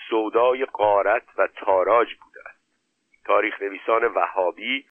[0.08, 2.60] سودای قارت و تاراج بوده است.
[3.24, 4.86] تاریخ نویسان وهابی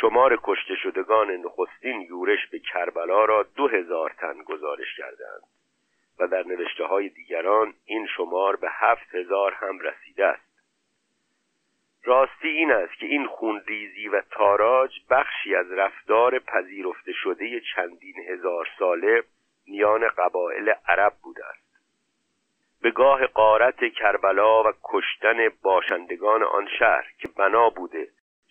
[0.00, 5.42] شمار کشته شدگان نخستین یورش به کربلا را دو هزار تن گزارش کردند
[6.18, 10.47] و در نوشته های دیگران این شمار به هفت هزار هم رسیده است.
[12.08, 18.68] راستی این است که این خونریزی و تاراج بخشی از رفتار پذیرفته شده چندین هزار
[18.78, 19.22] ساله
[19.66, 21.68] میان قبایل عرب بوده است.
[22.82, 28.08] به گاه قارت کربلا و کشتن باشندگان آن شهر که بنا بوده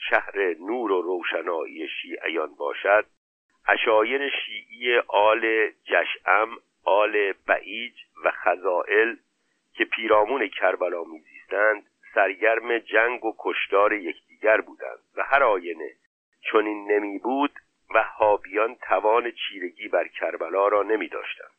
[0.10, 3.06] شهر نور و روشنایی شیعیان باشد
[3.68, 6.50] اشایر شیعی آل جشعم
[6.86, 7.94] آل بعیج
[8.24, 9.16] و خزائل
[9.74, 11.84] که پیرامون کربلا میزیستند
[12.18, 15.92] سرگرم جنگ و کشتار یکدیگر بودند و هر آینه
[16.42, 17.52] چون این نمی بود
[17.96, 21.52] و هابیان توان چیرگی بر کربلا را نمی داشتند.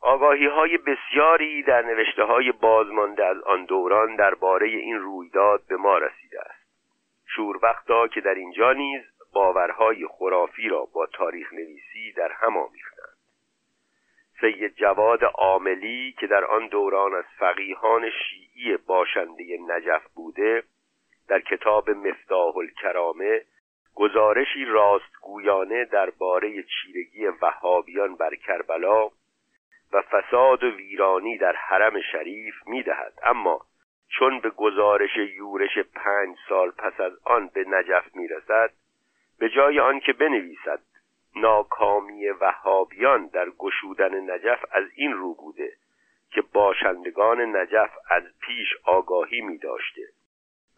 [0.00, 5.98] آگاهی های بسیاری در نوشته های بازمانده از آن دوران درباره این رویداد به ما
[5.98, 6.66] رسیده است.
[7.26, 12.99] شوربختا که در اینجا نیز باورهای خرافی را با تاریخ نویسی در هم آمیختند
[14.40, 20.62] سید جواد عاملی که در آن دوران از فقیهان شیعی باشنده نجف بوده
[21.28, 23.42] در کتاب مفتاح الکرامه
[23.94, 29.06] گزارشی راستگویانه درباره چیرگی وهابیان بر کربلا
[29.92, 33.12] و فساد و ویرانی در حرم شریف می‌دهد.
[33.22, 33.60] اما
[34.08, 38.70] چون به گزارش یورش پنج سال پس از آن به نجف می‌رسد
[39.38, 40.80] به جای آنکه بنویسد
[41.36, 45.72] ناکامی وهابیان در گشودن نجف از این رو بوده
[46.30, 50.02] که باشندگان نجف از پیش آگاهی می داشته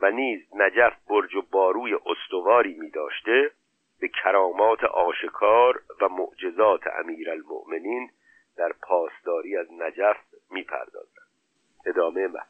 [0.01, 3.51] و نیز نجف برج و باروی استواری می داشته
[4.01, 8.11] به کرامات آشکار و معجزات امیرالمؤمنین
[8.57, 10.17] در پاسداری از نجف
[10.51, 11.23] می پردازند.
[11.87, 12.47] ادامه متن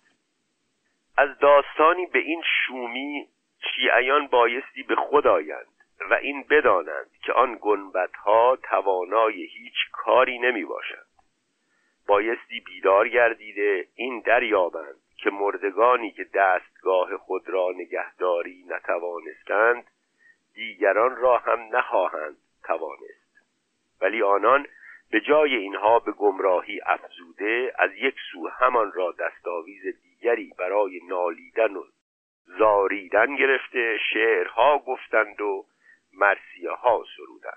[1.17, 3.29] از داستانی به این شومی
[3.75, 10.65] شیعیان بایستی به خود آیند و این بدانند که آن گنبدها توانای هیچ کاری نمی
[10.65, 11.07] باشند
[12.07, 19.85] بایستی بیدار گردیده این دریابند که مردگانی که دستگاه خود را نگهداری نتوانستند
[20.55, 23.47] دیگران را هم نخواهند توانست.
[24.01, 24.67] ولی آنان
[25.11, 31.77] به جای اینها به گمراهی افزوده از یک سو همان را دستاویز دیگری برای نالیدن
[31.77, 31.85] و
[32.59, 35.67] زاریدن گرفته شعرها گفتند و
[36.13, 37.57] مرسیه ها سرودن.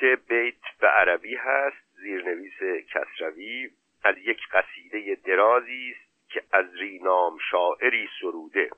[0.00, 3.70] سه بیت به عربی هست زیرنویس کسروی
[4.04, 8.70] از یک قصیده درازی است که از رینام شاعری سروده.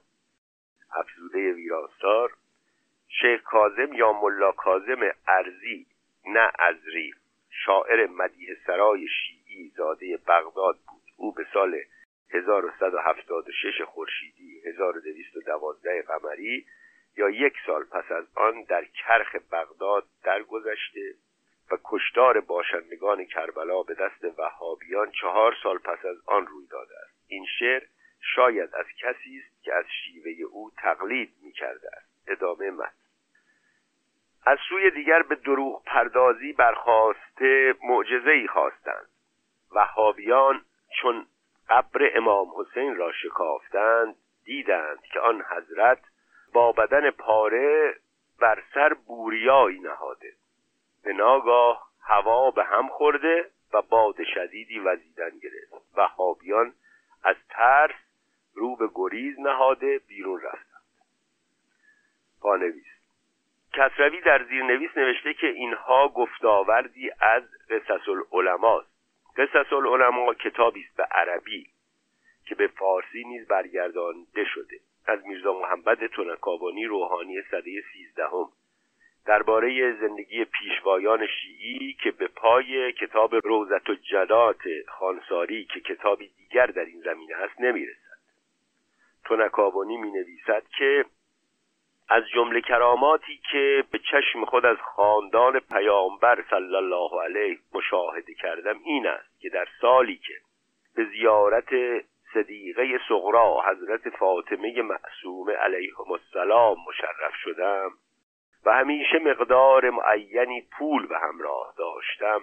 [0.94, 2.32] افزوده ویراستار
[3.08, 5.86] شیخ کازم یا ملا کازم ارزی
[6.26, 7.14] نه ازری.
[7.50, 11.02] شاعر مدیه سرای شیعی زاده بغداد بود.
[11.16, 11.80] او به سال
[12.30, 16.66] 1176 خورشیدی 1212 قمری
[17.18, 21.14] یا یک سال پس از آن در کرخ بغداد درگذشته
[21.70, 27.24] و کشتار باشندگان کربلا به دست وهابیان چهار سال پس از آن روی داده است.
[27.28, 27.82] این شعر
[28.34, 32.28] شاید از کسی است که از شیوه او تقلید می کرده است.
[32.28, 32.92] ادامه متن.
[34.46, 39.08] از سوی دیگر به دروغ پردازی برخواسته معجزه ای خواستند.
[39.72, 40.64] وهابیان
[41.00, 41.26] چون
[41.68, 46.00] قبر امام حسین را شکافتند دیدند که آن حضرت
[46.52, 47.96] با بدن پاره
[48.40, 50.32] بر سر بوریایی نهاده.
[51.04, 56.74] به ناگاه هوا به هم خورده و باد شدیدی وزیدن گرفت و حابیان
[57.24, 57.94] از ترس
[58.54, 60.68] رو به گریز نهاده بیرون رفتند.
[62.40, 62.86] پانویس
[63.72, 68.88] کسروی در زیرنویس نوشته که اینها گفتاوردی از قصص العلماست
[69.36, 71.70] قصص العلماء کتابی است به عربی
[72.46, 74.80] که به فارسی نیز برگردانده شده.
[75.08, 78.48] از میرزا محمد تنکابانی روحانی سده سیزدهم.
[79.26, 86.66] درباره زندگی پیشوایان شیعی که به پای کتاب روزت و جدات خانساری که کتابی دیگر
[86.66, 88.18] در این زمینه است نمی‌رسد.
[89.24, 91.04] تنکابانی می نویسد که
[92.08, 98.78] از جمله کراماتی که به چشم خود از خاندان پیامبر صلی الله علیه مشاهده کردم
[98.84, 100.34] این است که در سالی که
[100.94, 101.68] به زیارت
[102.34, 107.90] صدیقه صغرا حضرت فاطمه معصومه علیهم السلام مشرف شدم
[108.64, 112.40] و همیشه مقدار معینی پول به همراه داشتم.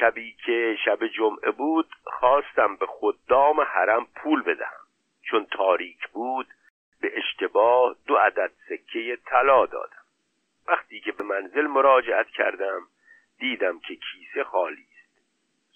[0.00, 4.86] شبی که شب جمعه بود خواستم به خدام حرم پول بدهم.
[5.22, 6.46] چون تاریک بود
[7.00, 10.04] به اشتباه دو عدد سکه طلا دادم.
[10.68, 12.82] وقتی که به منزل مراجعت کردم
[13.38, 15.20] دیدم که کیسه خالی است.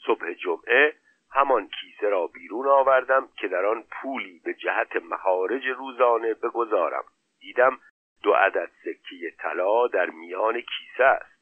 [0.07, 0.95] صبح جمعه
[1.33, 7.05] همان کیسه را بیرون آوردم که در آن پولی به جهت مخارج روزانه بگذارم.
[7.41, 7.79] دیدم
[8.23, 11.41] دو عدد سکه طلا در میان کیسه است.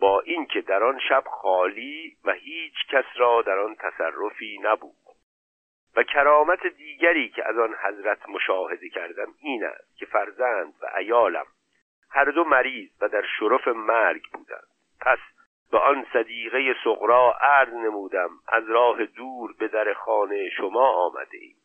[0.00, 4.96] با اینکه در آن شب خالی و هیچ کس را در آن تصرفی نبود.
[5.96, 11.46] و کرامت دیگری که از آن حضرت مشاهده کردم این است که فرزند و ایالم
[12.10, 14.66] هر دو مریض و در شرف مرگ بودند.
[15.00, 15.18] پس
[15.70, 21.56] به آن صدیقه سغرا عرض نمودم از راه دور به در خانه شما آمده ایم.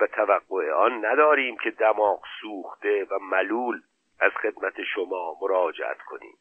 [0.00, 3.80] و توقع آن نداریم که دماغ سوخته و ملول
[4.20, 6.36] از خدمت شما مراجعت کنیم.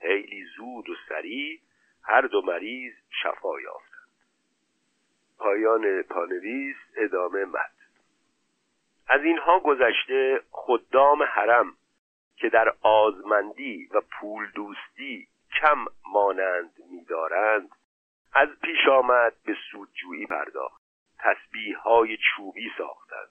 [0.00, 1.60] خیلی زود و سریع
[2.02, 2.92] هر دو مریض
[3.22, 3.88] شفا یافتند.
[5.38, 7.70] پایان پانویس ادامه مد.
[9.08, 11.76] از اینها گذشته خدام حرم
[12.36, 15.28] که در آزمندی و پول دوستی
[15.60, 17.70] کم مانند می‌دارند
[18.32, 20.82] از پیش آمد به سودجویی پرداخت
[21.18, 23.28] تسبیح های چوبی ساختند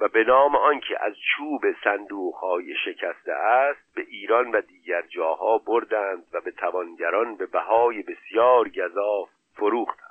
[0.00, 5.58] و به نام آنکه از چوب صندوق های شکسته است به ایران و دیگر جاها
[5.58, 10.06] بردند و به توانگران به بهای بسیار گذاف فروختند.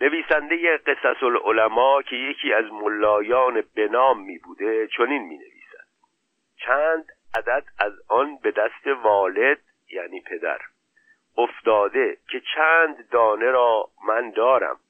[0.00, 5.86] نویسنده قصص العلماء که یکی از ملایان بنام می بوده چنین می نویسد.
[6.56, 7.04] چند
[7.38, 9.58] عدد از آن به دست والد
[9.92, 10.60] یعنی پدر.
[11.38, 14.80] افتاده که چند دانه را من دارم.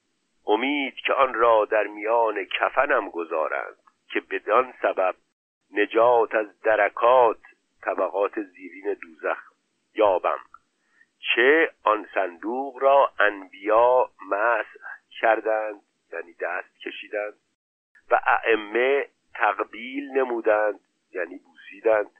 [0.47, 3.75] امید که آن را در میان کفنم گذارند
[4.09, 5.15] که بدان سبب
[5.73, 7.39] نجات از درکات
[7.81, 9.37] طبقات زیرین دوزخ
[9.95, 10.39] یابم.
[11.35, 14.79] چه آن صندوق را انبیا مسح
[15.21, 15.81] کردند
[16.13, 17.33] یعنی دست کشیدند
[18.11, 20.79] و ائمه تقبیل نمودند
[21.11, 22.11] یعنی بوسیدند.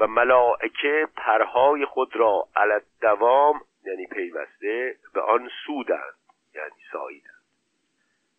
[0.00, 6.14] و ملائکه پرهای خود را علت دوام یعنی پیوسته به آن سودند
[6.54, 7.40] یعنی ساییدند.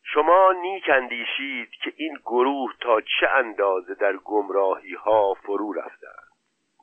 [0.04, 6.32] شما نیک اندیشید که این گروه تا چه اندازه در گمراهی ها فرو رفتند.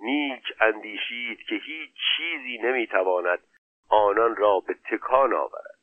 [0.00, 3.38] نیک اندیشید که هیچ چیزی نمی‌تواند
[3.88, 5.78] آنان را به تکان آورد.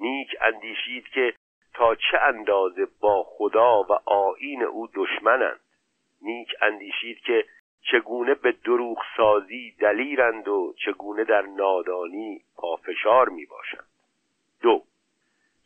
[0.00, 1.34] نیک اندیشید که
[1.74, 5.60] تا چه اندازه با خدا و آین او دشمنند.
[6.22, 7.44] نیک اندیشید که
[7.90, 13.86] چگونه به دروغ سازی دلیرند و چگونه در نادانی پافشار می باشند
[14.62, 14.82] دو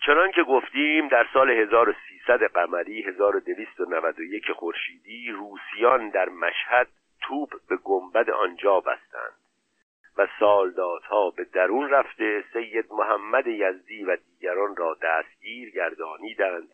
[0.07, 6.89] چنان که گفتیم در سال 1300 قمری 1291 خورشیدی روسیان در مشهد
[7.21, 9.35] توپ به گنبد آنجا بستند
[10.17, 16.69] و سالدادها به درون رفته سید محمد یزدی و دیگران را دستگیر گردانیدند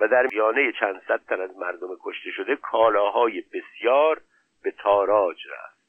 [0.00, 4.20] و در میانه چند صد تن از مردم کشته شده کالاهای بسیار
[4.62, 5.80] به تاراج رفت.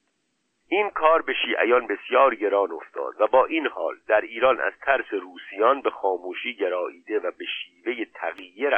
[0.68, 5.14] این کار به شیعیان بسیار گران افتاد و با این حال در ایران از ترس
[5.14, 8.70] روسیان به خاموشی گراییده و به شیوه تقیه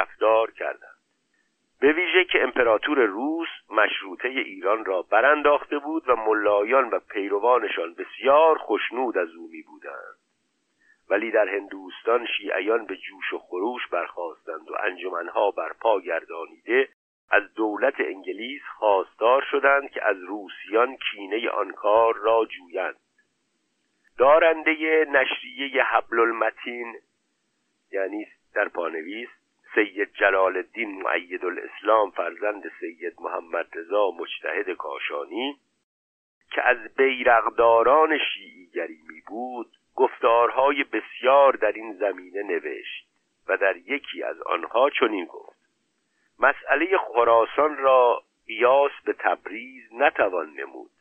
[1.84, 8.58] به ویژه که امپراتور روس مشروطه ایران را برانداخته بود و ملایان و پیروانشان بسیار
[8.58, 10.18] خشنود از او می بودند
[11.10, 16.90] ولی در هندوستان شیعیان به جوش و خروش برخواستند و انجمنها برپا گردانیده
[17.34, 22.96] از دولت انگلیس خواستار شدند که از روسیان کینه آن کار را جویند.
[24.18, 26.96] دارنده نشریه حبل المتین
[27.92, 29.30] یعنی در پانویس
[29.76, 35.60] سید جلال الدین معید الاسلام فرزند سید محمد رضا مجتهد کاشانی
[36.52, 43.08] که از بیرقداران شیعیگری می بود گفتارهای بسیار در این زمینه نوشت
[43.48, 45.53] و در یکی از آنها چنین گفت.
[46.40, 50.92] مسئله خراسان را قیاس به تبریز نتوان نمود.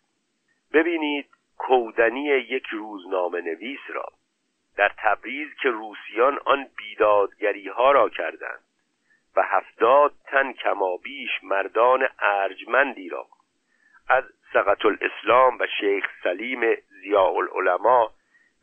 [0.73, 1.27] ببینید
[1.59, 4.09] کودنی یک روزنامه نویس را.
[4.77, 8.63] در تبریز که روسیان آن بیدادگری ها را کردند
[9.37, 13.27] و هفتاد تن کمابیش مردان ارجمندی را.
[14.09, 18.11] از سقط الاسلام و شیخ سلیم زیاء العلماء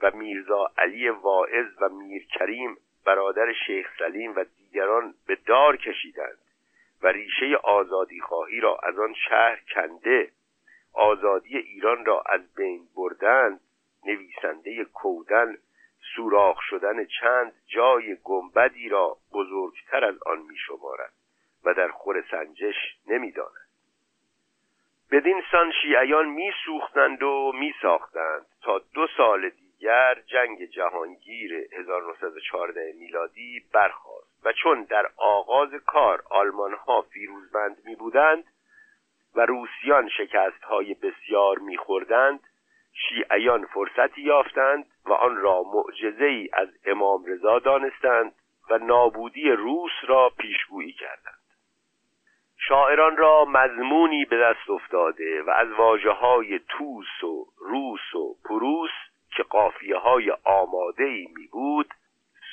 [0.02, 6.38] و میرزا علی واعظ و میر کریم برادر شیخ سلیم و دیگران به دار کشیدند.
[7.02, 10.32] و ریشه آزادی خواهی را از آن شهر کنده
[10.93, 13.60] آزادی ایران را از بین بردند
[14.06, 15.58] نویسنده کودن
[16.16, 21.14] سوراخ شدن چند جای گنبدی را بزرگتر از آن می شمارد
[21.66, 22.76] و در خور سنجش
[23.08, 23.70] نمی داند.
[25.12, 26.52] بدین سان شیعیان می
[27.22, 35.10] و می ساختند تا دو سال دیگر جنگ جهانگیر 1914 میلادی برخاست و چون در
[35.18, 38.44] آغاز کار آلمان ها فیروزمند می بودند
[39.36, 42.40] و روسیان شکست های بسیار می خوردند
[42.94, 48.36] شیعیان فرصتی یافتند و آن را معجزه ای از امام رضا دانستند
[48.70, 51.40] و نابودی روس را پیشگویی کردند.
[52.58, 58.92] شاعران را مضمونی به دست افتاده و از واجه های توس و روس و پروس
[59.36, 61.94] که قافیه های آماده ای می بود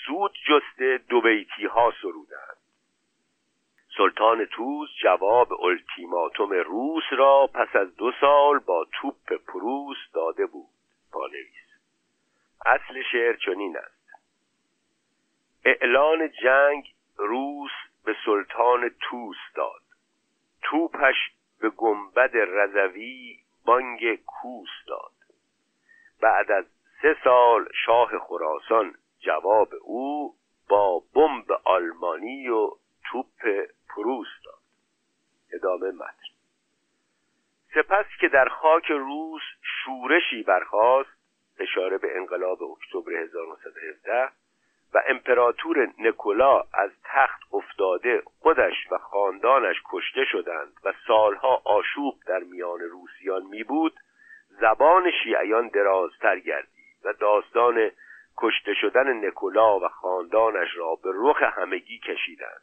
[0.07, 2.57] سود جسته دو بیتی ها سرودند.
[3.96, 10.68] سلطان توس جواب التیماتوم روس را پس از دو سال با توپ پروس داده بود
[11.12, 11.66] پانویس.
[12.66, 14.20] اصل شعر چنین است.
[15.64, 17.70] اعلان جنگ روس
[18.04, 19.82] به سلطان توس داد.
[20.62, 21.16] توپش
[21.61, 25.12] به گنبد رضوی بانگ کوس داد.
[26.20, 26.64] بعد از
[27.02, 28.94] سه سال شاه خراسان
[29.27, 30.35] جواب او
[30.68, 32.70] با بمب آلمانی و
[33.11, 34.61] توپ پروس داد.
[35.53, 36.37] ادامه متن.
[37.74, 41.11] سپس که در خاک روس شورشی برخاست
[41.59, 44.29] اشاره به انقلاب اکتبر 1917
[44.95, 52.39] و امپراتور نکولا از تخت افتاده خودش و خاندانش کشته شدند و سالها آشوب در
[52.39, 53.95] میان روسیان می بود
[54.49, 57.91] زبان شیعیان درازتر گردید و داستان
[58.39, 62.61] کشته شدن نکولا و خاندانش را به رخ همگی کشیدند.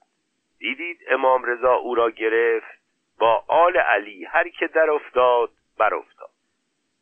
[0.59, 2.83] دیدید امام رضا او را گرفت
[3.19, 6.29] با آل علی هر که در افتاد بر افتاد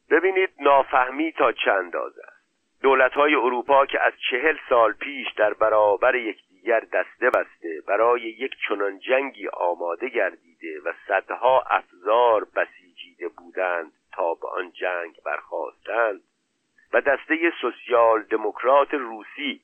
[0.10, 2.42] ببینید نافهمی تا چند اندازه است.
[2.82, 8.52] دولت های اروپا که از چهل سال پیش در برابر یکدیگر دسته بسته برای یک
[8.68, 16.22] چنان جنگی آماده گردیده و صدها افزار بسیجیده بودند تا به آن جنگ برخواستند
[16.94, 19.62] و دسته سوسیال دموکرات روسی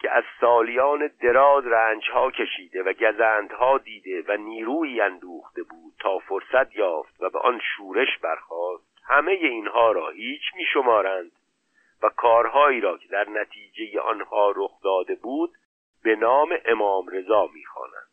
[0.00, 6.76] که از سالیان دراز رنجها کشیده و گزندها دیده و نیروی اندوخته بود تا فرصت
[6.76, 11.32] یافت و به آن شورش برخاست همه اینها را هیچ می شمارند
[12.02, 15.50] و کارهایی را که در نتیجه آنها رخ داده بود
[16.02, 18.08] به نام امام رضا می‌خوانند.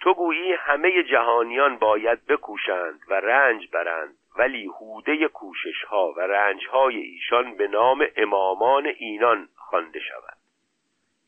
[0.00, 6.66] تو گویی همه جهانیان باید بکوشند و رنج برند ولی حوده کوشش ها و رنج
[6.66, 10.36] های ایشان به نام امامان اینان خوانده شود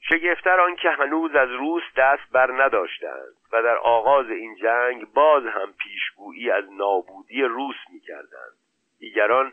[0.00, 5.46] شگفتر آن که هنوز از روس دست بر نداشتند و در آغاز این جنگ باز
[5.46, 8.56] هم پیشگویی از نابودی روس می‌کردند.
[8.98, 9.52] دیگران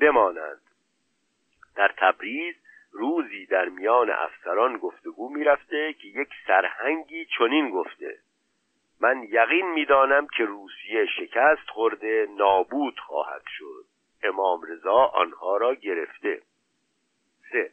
[0.00, 0.60] بمانند.
[1.76, 2.54] در تبریز
[2.92, 8.18] روزی در میان افسران گفتگو می‌رفته که یک سرهنگی چنین گفته.
[9.00, 13.84] من یقین می‌دانم که روسیه شکست خورده نابود خواهد شد.
[14.22, 16.42] امام رضا آنها را گرفته.
[17.52, 17.70] سه.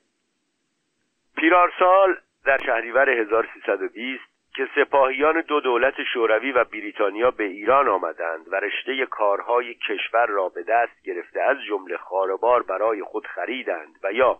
[1.36, 4.24] پیرارسال در شهریور 1320
[4.56, 10.50] که سپاهیان دو دولت شوروی و بریتانیا به ایران آمدند و رشته کارهای کشور را
[10.50, 14.40] به دست گرفته از جمله خاربار برای خود خریدند و یا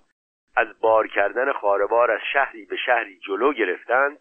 [0.56, 4.20] از بار کردن خاربار از شهری به شهری جلو گرفتند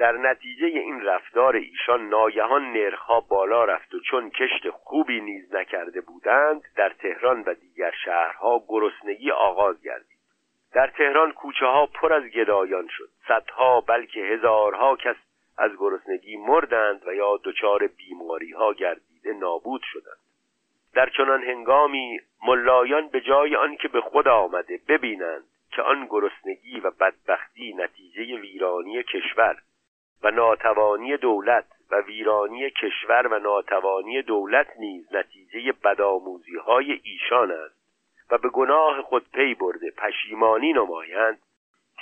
[0.00, 6.00] در نتیجه این رفتار ایشان ناگهان نرخها بالا رفت و چون کشت خوبی نیز نکرده
[6.00, 10.18] بودند در تهران و دیگر شهرها گرسنگی آغاز گردید.
[10.72, 13.08] در تهران کوچه ها پر از گدایان شد.
[13.28, 15.16] صدها بلکه هزارها کس
[15.58, 20.20] از گرسنگی مردند و یا دچار بیماری ها گردیده نابود شدند.
[20.94, 26.90] در چنان هنگامی ملایان به جای آنکه به خود آمده ببینند که آن گرسنگی و
[26.90, 29.56] بدبختی نتیجه ویرانی کشور
[30.22, 37.80] و ناتوانی دولت و ویرانی کشور و ناتوانی دولت نیز نتیجه بدآموزی های ایشان است
[38.30, 41.38] و به گناه خود پی برده پشیمانی نمایند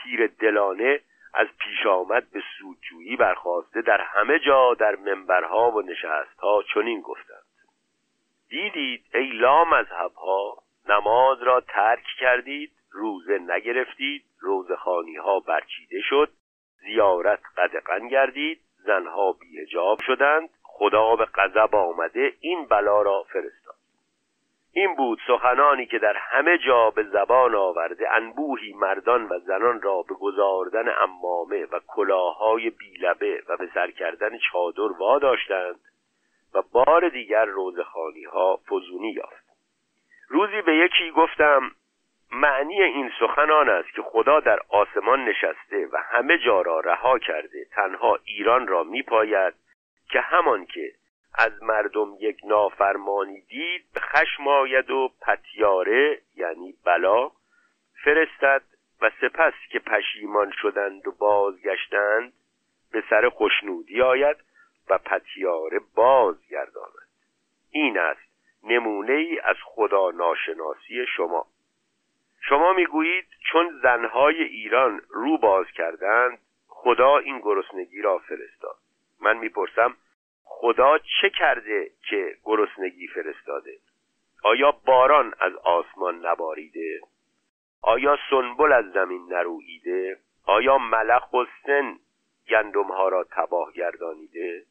[0.02, 1.00] تیر دلانه
[1.34, 7.42] از پیش آمد به سودجویی برخواسته در همه جا در منبرها و نشستها چنین گفتند.
[8.48, 16.30] دیدید ای لامذهبها نماز را ترک کردید روزه نگرفتید روزخانی ها برچیده شد
[16.88, 23.74] زیارت قدقن گردید زنها بیهجاب شدند خدا به غضب آمده این بلا را فرستاد.
[24.72, 30.02] این بود سخنانی که در همه جا به زبان آورده انبوهی مردان و زنان را
[30.02, 35.80] به گذاردن امامه و کلاههای بیلبه و به سر کردن چادر واداشتند
[36.54, 39.44] و بار دیگر روزخانی ها فزونی یافت.
[40.28, 41.70] روزی به یکی گفتم
[42.32, 47.18] معنی این سخن آن است که خدا در آسمان نشسته و همه جا را رها
[47.18, 49.54] کرده تنها ایران را میپاید
[50.10, 50.92] که همان که
[51.34, 57.30] از مردم یک نافرمانی دید به خشم آید و پتیاره یعنی بلا
[58.04, 58.62] فرستد
[59.00, 62.32] و سپس که پشیمان شدند و بازگشتند
[62.92, 64.36] به سر خوشنودی آید
[64.90, 67.08] و پتیاره بازگرداند.
[67.70, 68.28] این است
[68.64, 71.46] نمونه ای از خدا ناشناسی شما.
[72.40, 78.76] شما می‌گویید چون زنهای ایران رو باز کردند خدا این گرسنگی را فرستاد.
[79.20, 79.96] من می‌پرسم
[80.44, 83.78] خدا چه کرده که گرسنگی فرستاده؟
[84.42, 87.00] آیا باران از آسمان نباریده؟
[87.82, 91.98] آیا سنبل از زمین نرویده؟ آیا ملخ و سن
[92.48, 94.62] گندمها را تباه گردانیده؟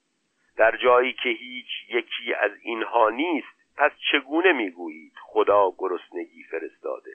[0.58, 3.48] در جایی که هیچ یکی از اینها نیست
[3.78, 7.12] پس چگونه می‌گویید خدا گرسنگی فرستاده؟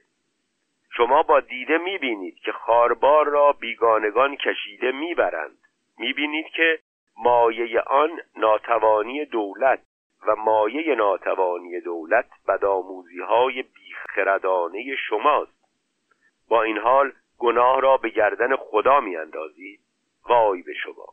[0.97, 5.59] شما با دیده می‌بینید که خاربار را بیگانگان کشیده می‌برند.
[5.99, 6.79] می‌بینید که
[7.17, 9.81] مایه آن ناتوانی دولت
[10.27, 15.63] و مایه ناتوانی دولت بدآموزی های بیخردانه شماست.
[16.49, 19.81] با این حال گناه را به گردن خدا میاندازید.
[20.29, 21.07] وای به شما.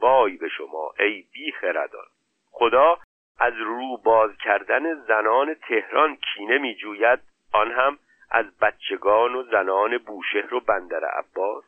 [0.00, 2.06] وای به شما ای بیخردان.
[2.50, 2.98] خدا
[3.38, 7.18] از رو باز کردن زنان تهران کینه میجوید.
[7.52, 7.98] آن هم
[8.36, 11.64] از بچگان و زنان بوشهر و بندر عباس.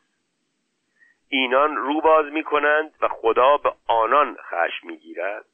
[1.29, 5.45] اینان رو باز می کنند و خدا به آنان خشم می گیرد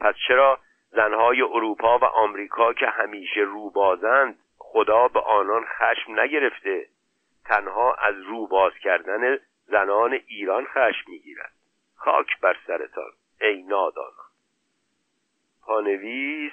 [0.00, 0.58] پس چرا
[0.90, 6.86] زنهای اروپا و آمریکا که همیشه رو بازند خدا به آنان خشم نگرفته
[7.44, 11.52] تنها از رو باز کردن زنان ایران خشم گیرد
[11.96, 13.10] خاک بر سرتان
[13.40, 14.28] ای نادانان.
[15.62, 16.52] پانویس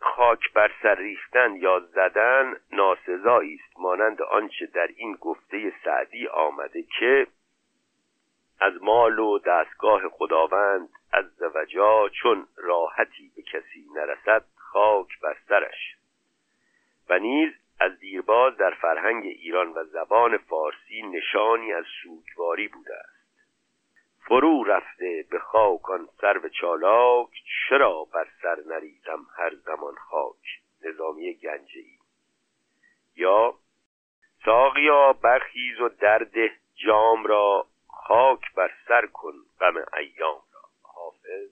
[0.00, 3.80] خاک بر سر ریختن یا زدن ناسزایی است.
[3.80, 7.26] مانند آنچه در این گفته سعدی آمده که
[8.60, 15.96] از مال و دستگاه خداوند از زوجا چون راحتی به کسی نرسد خاک بر سرش.
[17.08, 23.17] و نیز از دیرباز در فرهنگ ایران و زبان فارسی نشانی از سوگواری بوده است.
[24.28, 27.28] فرو رفته به خاک آن سرو چالاک
[27.68, 31.98] چرا بر سر نریزم هر زمان خاک؟ نظامی گنجه ای
[33.16, 33.54] یا
[34.44, 36.34] ساقیا برخیز و درد
[36.74, 40.62] جام را خاک بر سر کن غم ایام را.
[40.82, 41.50] حافظ.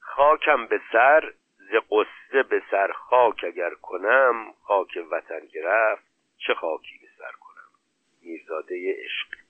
[0.00, 6.04] خاکم به سر ز قصه به سر خاک اگر کنم خاک وطن گرفت
[6.38, 7.70] چه خاکی به سر کنم؟
[8.22, 9.41] میرزاده عشق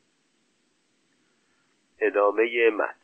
[2.03, 2.95] ادامه متن.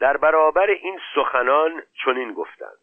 [0.00, 2.78] در برابر این سخنان چنین گفتند.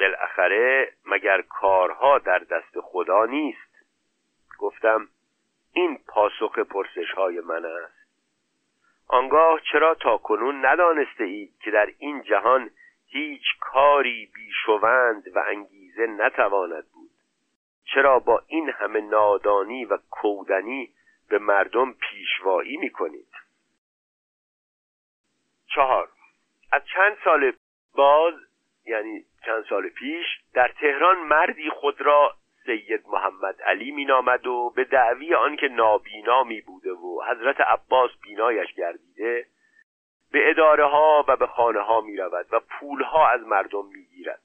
[0.00, 3.84] بالاخره مگر کارها در دست خدا نیست؟
[4.58, 5.08] گفتم
[5.72, 7.96] این پاسخ پرسش های من است.
[9.08, 12.70] آنگاه چرا تا کنون ندانسته اید که در این جهان
[13.06, 17.10] هیچ کاری بیشوند و انگیزه نتواند بود؟
[17.94, 20.92] چرا با این همه نادانی و کودنی
[21.28, 23.35] به مردم پیشوایی می‌کنید؟
[25.76, 26.08] چهار.
[26.72, 27.52] از چند سال
[27.94, 28.34] باز
[28.86, 32.34] یعنی چند سال پیش در تهران مردی خود را
[32.66, 38.74] سید محمد علی مینامد و به دعوی آنکه نابینا می بوده و حضرت عباس بینایش
[38.74, 39.46] گردیده
[40.32, 44.04] به اداره ها و به خانه ها می رود و پول ها از مردم می
[44.04, 44.40] گیرد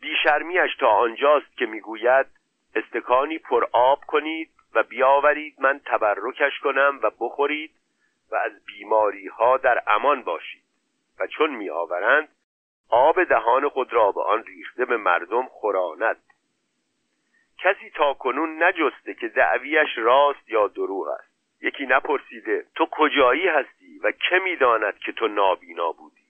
[0.00, 2.26] بیشرمیش تا آنجاست که می‌گوید
[2.74, 7.70] استکانی پر آب کنید و بیاورید من تبرکش کنم و بخورید.
[8.32, 10.62] و از بیماری ها در امان باشید
[11.20, 12.28] و چون می آورند
[12.88, 16.22] آب دهان خود را به آن ریخته به مردم خوراند
[17.58, 21.32] کسی تا کنون نجسته که دعویش راست یا دروغ است.
[21.60, 26.26] یکی نپرسیده تو کجایی هستی و که می‌داند که تو نابینا بودی؟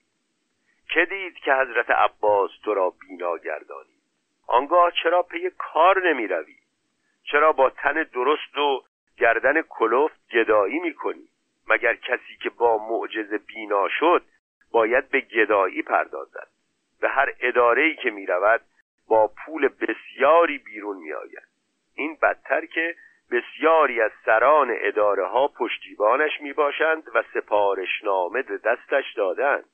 [0.88, 4.03] که دید که حضرت عباس تو را بینا گردانید؟
[4.46, 6.57] آنگاه چرا پی کار نمی روی
[7.24, 8.82] چرا با تن درست و
[9.18, 11.28] گردن کلفت گدایی می کنی
[11.68, 14.22] مگر کسی که با معجزه بینا شد
[14.72, 16.48] باید به گدایی پردازد
[17.00, 18.60] به هر اداره که می رود
[19.08, 21.46] با پول بسیاری بیرون می آید
[21.94, 22.94] این بدتر که
[23.30, 29.64] بسیاری از سران اداره ها پشتیبانش می باشند و سپارشنامه به دستش دادند.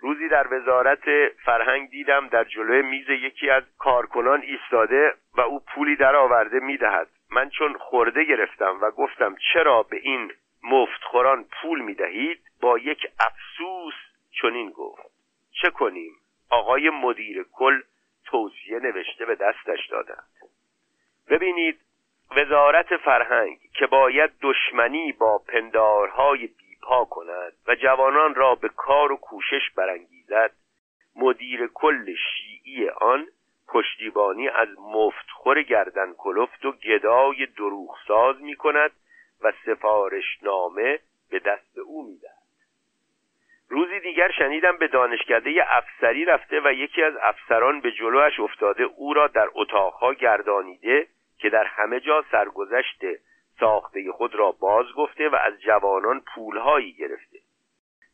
[0.00, 1.04] روزی در وزارت
[1.44, 7.08] فرهنگ دیدم در جلوی میز یکی از کارکنان ایستاده و او پولی در آورده می‌دهد.
[7.30, 10.32] من چون خورده گرفتم و گفتم چرا به این
[10.64, 13.94] مفتخوران پول می‌دهید با یک افسوس
[14.42, 15.02] چنین گفت.
[15.62, 16.12] چه کنیم؟
[16.50, 17.80] آقای مدیر کل
[18.24, 20.28] توصیه نوشته به دستش دادند.
[21.28, 21.80] ببینید
[22.36, 29.16] وزارت فرهنگ که باید دشمنی با پندارهای بیپا کند و جوانان را به کار و
[29.16, 30.50] کوشش برانگیزد
[31.16, 33.26] مدیر کل شیعی آن
[33.68, 38.90] پشتیبانی از مفتخور گردن کلفت و گدای دروغساز می کند
[39.44, 40.98] و سفارشنامه
[41.30, 42.44] به دست او می‌دهد.
[43.68, 49.14] روزی دیگر شنیدم به دانشکده افسری رفته و یکی از افسران به جلوش افتاده او
[49.14, 51.06] را در اتاقها گردانیده
[51.38, 53.00] که در همه جا سرگذشت
[53.60, 57.38] ساخته خود را باز گفته و از جوانان پولهایی گرفته.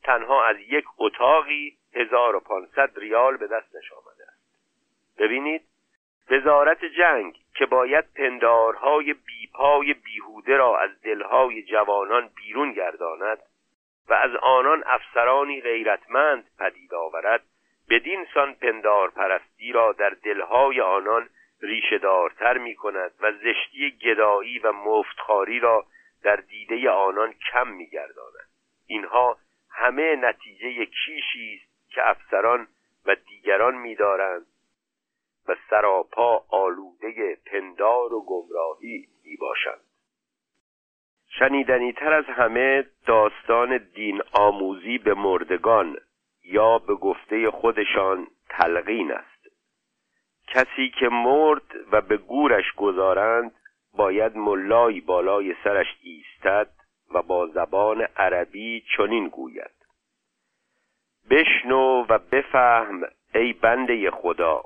[0.02, 4.40] تنها از یک اتاقی 1500 ریال به دستش آمده است.
[5.18, 5.62] ببینید
[6.30, 13.38] وزارت جنگ که باید پندارهای بیپای بیهوده را از دلهای جوانان بیرون گرداند
[14.08, 17.42] و از آنان افسرانی غیرتمند پدید آورد
[17.90, 21.28] بدین سان پندار پرستی را در دلهای آنان
[21.62, 25.86] ریشهدارتر می کند و زشتی گدایی و مفتخاری را
[26.22, 28.48] در دیده آنان کم می گرداند.
[28.86, 29.38] اینها
[29.70, 32.66] همه نتیجه کیشی است که افسران
[33.06, 34.46] و دیگران میدارند
[35.48, 39.80] و سراپا آلوده پندار و گمراهی می باشند
[41.38, 45.96] شنیدنی تر از همه داستان دین آموزی به مردگان
[46.44, 49.46] یا به گفته خودشان تلقین است.
[50.48, 53.52] کسی که مرد و به گورش گذارند
[53.96, 56.70] باید ملایی بالای سرش ایستد
[57.14, 59.70] و با زبان عربی چنین گوید.
[61.30, 63.02] بشنو و بفهم
[63.34, 64.62] ای بنده خدا.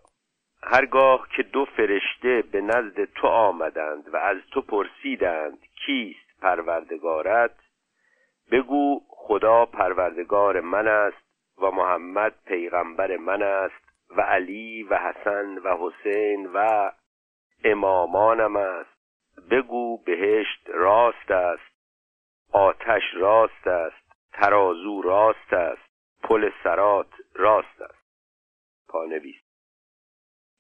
[0.67, 7.55] هرگاه که دو فرشته به نزد تو آمدند و از تو پرسیدند کیست پروردگارت
[8.51, 11.25] بگو خدا پروردگار من است
[11.59, 16.91] و محمد پیغمبر من است و علی و حسن و حسین و
[17.65, 18.95] امامانم است.
[19.51, 21.75] بگو بهشت راست است
[22.53, 25.83] آتش راست است ترازو راست است
[26.23, 28.05] پل سرات راست است.
[28.89, 29.44] پانویس.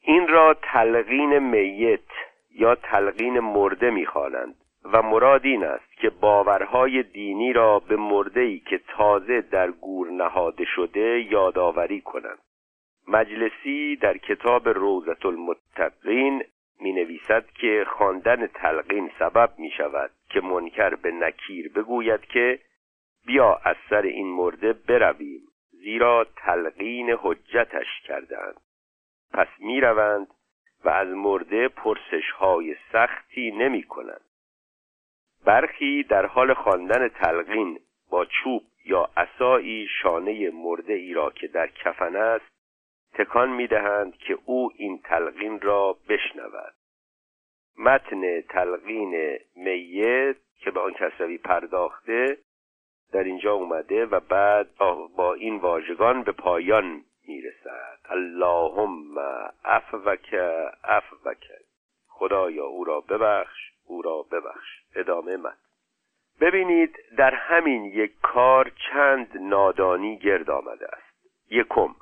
[0.06, 2.10] این را تلقین میت
[2.54, 4.54] یا تلقین مرده می‌خوانند
[4.92, 10.64] و مراد این است که باورهای دینی را به مردهی که تازه در گور نهاده
[10.64, 12.38] شده یادآوری کنند.
[13.08, 16.44] مجلسی در کتاب روزت المتقین
[16.80, 22.58] می نویسد که خواندن تلقین سبب می شود که منکر به نکیر بگوید که
[23.26, 25.40] بیا از سر این مرده برویم
[25.70, 28.63] زیرا تلقین حجتش کردند
[29.34, 30.26] پس می روند
[30.84, 34.24] و از مرده پرسش های سختی نمی کنند
[35.44, 37.80] برخی در حال خواندن تلقین
[38.10, 42.54] با چوب یا عصایی شانه مرده ای را که در کفن است
[43.14, 46.74] تکان می دهند که او این تلقین را بشنود.
[47.78, 52.38] متن تلقین میت که به آن کسروی پرداخته
[53.12, 54.74] در اینجا اومده و بعد
[55.16, 57.93] با این واژگان به پایان می‌رسد.
[58.10, 59.18] اللهم
[59.64, 60.34] افوک
[60.84, 61.44] افوک
[62.08, 64.82] خدایا او را ببخش او را ببخش.
[64.94, 65.54] ادامه من.
[66.40, 71.14] ببینید در همین یک کار چند نادانی گرد آمده است.
[71.50, 71.94] یکم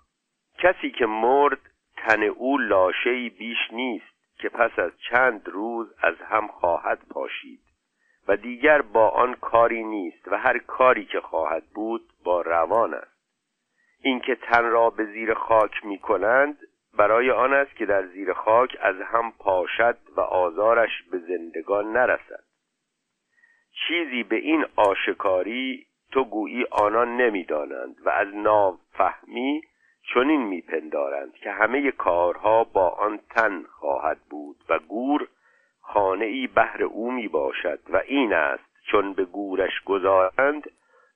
[0.58, 1.58] کسی که مرد
[1.96, 7.60] تن او لاشهی بیش نیست که پس از چند روز از هم خواهد پاشید.
[8.28, 13.11] و دیگر با آن کاری نیست و هر کاری که خواهد بود با روان است.
[14.02, 16.58] اینکه تن را به زیر خاک می کنند
[16.98, 22.44] برای آن است که در زیر خاک از هم پاشد و آزارش به زندگان نرسد.
[23.88, 29.62] چیزی به این آشکاری تو گویی آنان نمی‌دانند و از نافهمی
[30.14, 35.28] چنین میپندارند که همه کارها با آن تن خواهد بود و گور
[35.80, 40.70] خانه ای بهر او می باشد و این است چون به گورش گذارند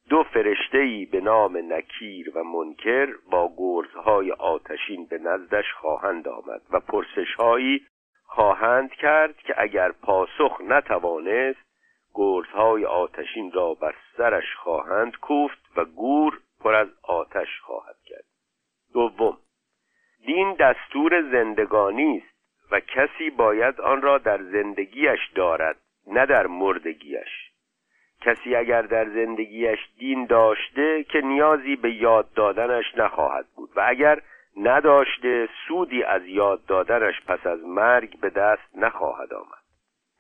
[0.09, 6.81] دو فرشته به نام نکیر و منکر با گرزهای آتشین به نزدش خواهند آمد و
[6.81, 7.87] پرسشهایی
[8.25, 11.67] خواهند کرد که اگر پاسخ نتوانست
[12.15, 18.25] گرزهای آتشین را بر سرش خواهند کوفت و گور پر از آتش خواهد کرد.
[18.93, 19.39] دوم
[20.27, 22.37] دین دستور زندگانی است
[22.71, 25.77] و کسی باید آن را در زندگیش دارد
[26.07, 27.46] نه در مردگیش.
[28.27, 33.71] کسی اگر در زندگیش دین داشته که نیازی به یاد دادنش نخواهد بود.
[33.77, 34.23] و اگر
[34.57, 39.67] نداشته سودی از یاد دادنش پس از مرگ به دست نخواهد آمد.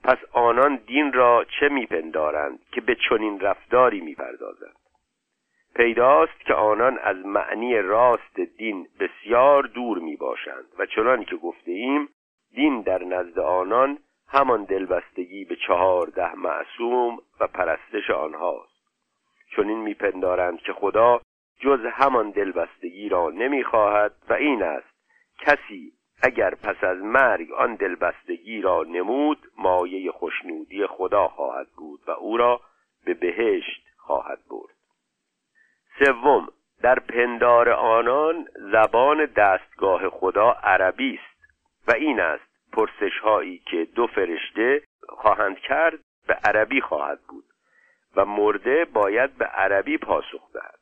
[0.04, 4.76] پس آنان دین را چه میپندارند که به چنین رفتاری می‌پردازند؟
[5.74, 11.70] پیداست که آنان از معنی راست دین بسیار دور می باشند و چنان که گفته
[11.70, 12.08] ایم
[12.54, 13.98] دین در نزد آنان
[14.28, 18.76] همان دلبستگی به چهارده معصوم و پرستش آنهاست.
[19.50, 21.20] چون این میپندارند که خدا
[21.60, 24.96] جز همان دلبستگی را نمی‌خواهد و این است
[25.38, 32.10] کسی اگر پس از مرگ آن دلبستگی را نمود مایه خوشنودی خدا خواهد بود و
[32.10, 32.60] او را
[33.04, 34.76] به بهشت خواهد برد.
[35.98, 36.48] سوم
[36.82, 41.52] در پندار آنان زبان دستگاه خدا عربی است
[41.88, 42.45] و این است
[42.76, 47.44] پرسش هایی که دو فرشته خواهند کرد به عربی خواهد بود
[48.16, 50.78] و مرده باید به عربی پاسخ دهد.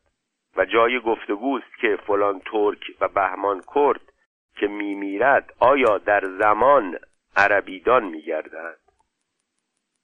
[0.56, 4.00] و جای گفتگوست که فلان ترک و بهمان کرد
[4.56, 6.98] که میمیرد آیا در زمان
[7.36, 8.78] عربیدان میگردد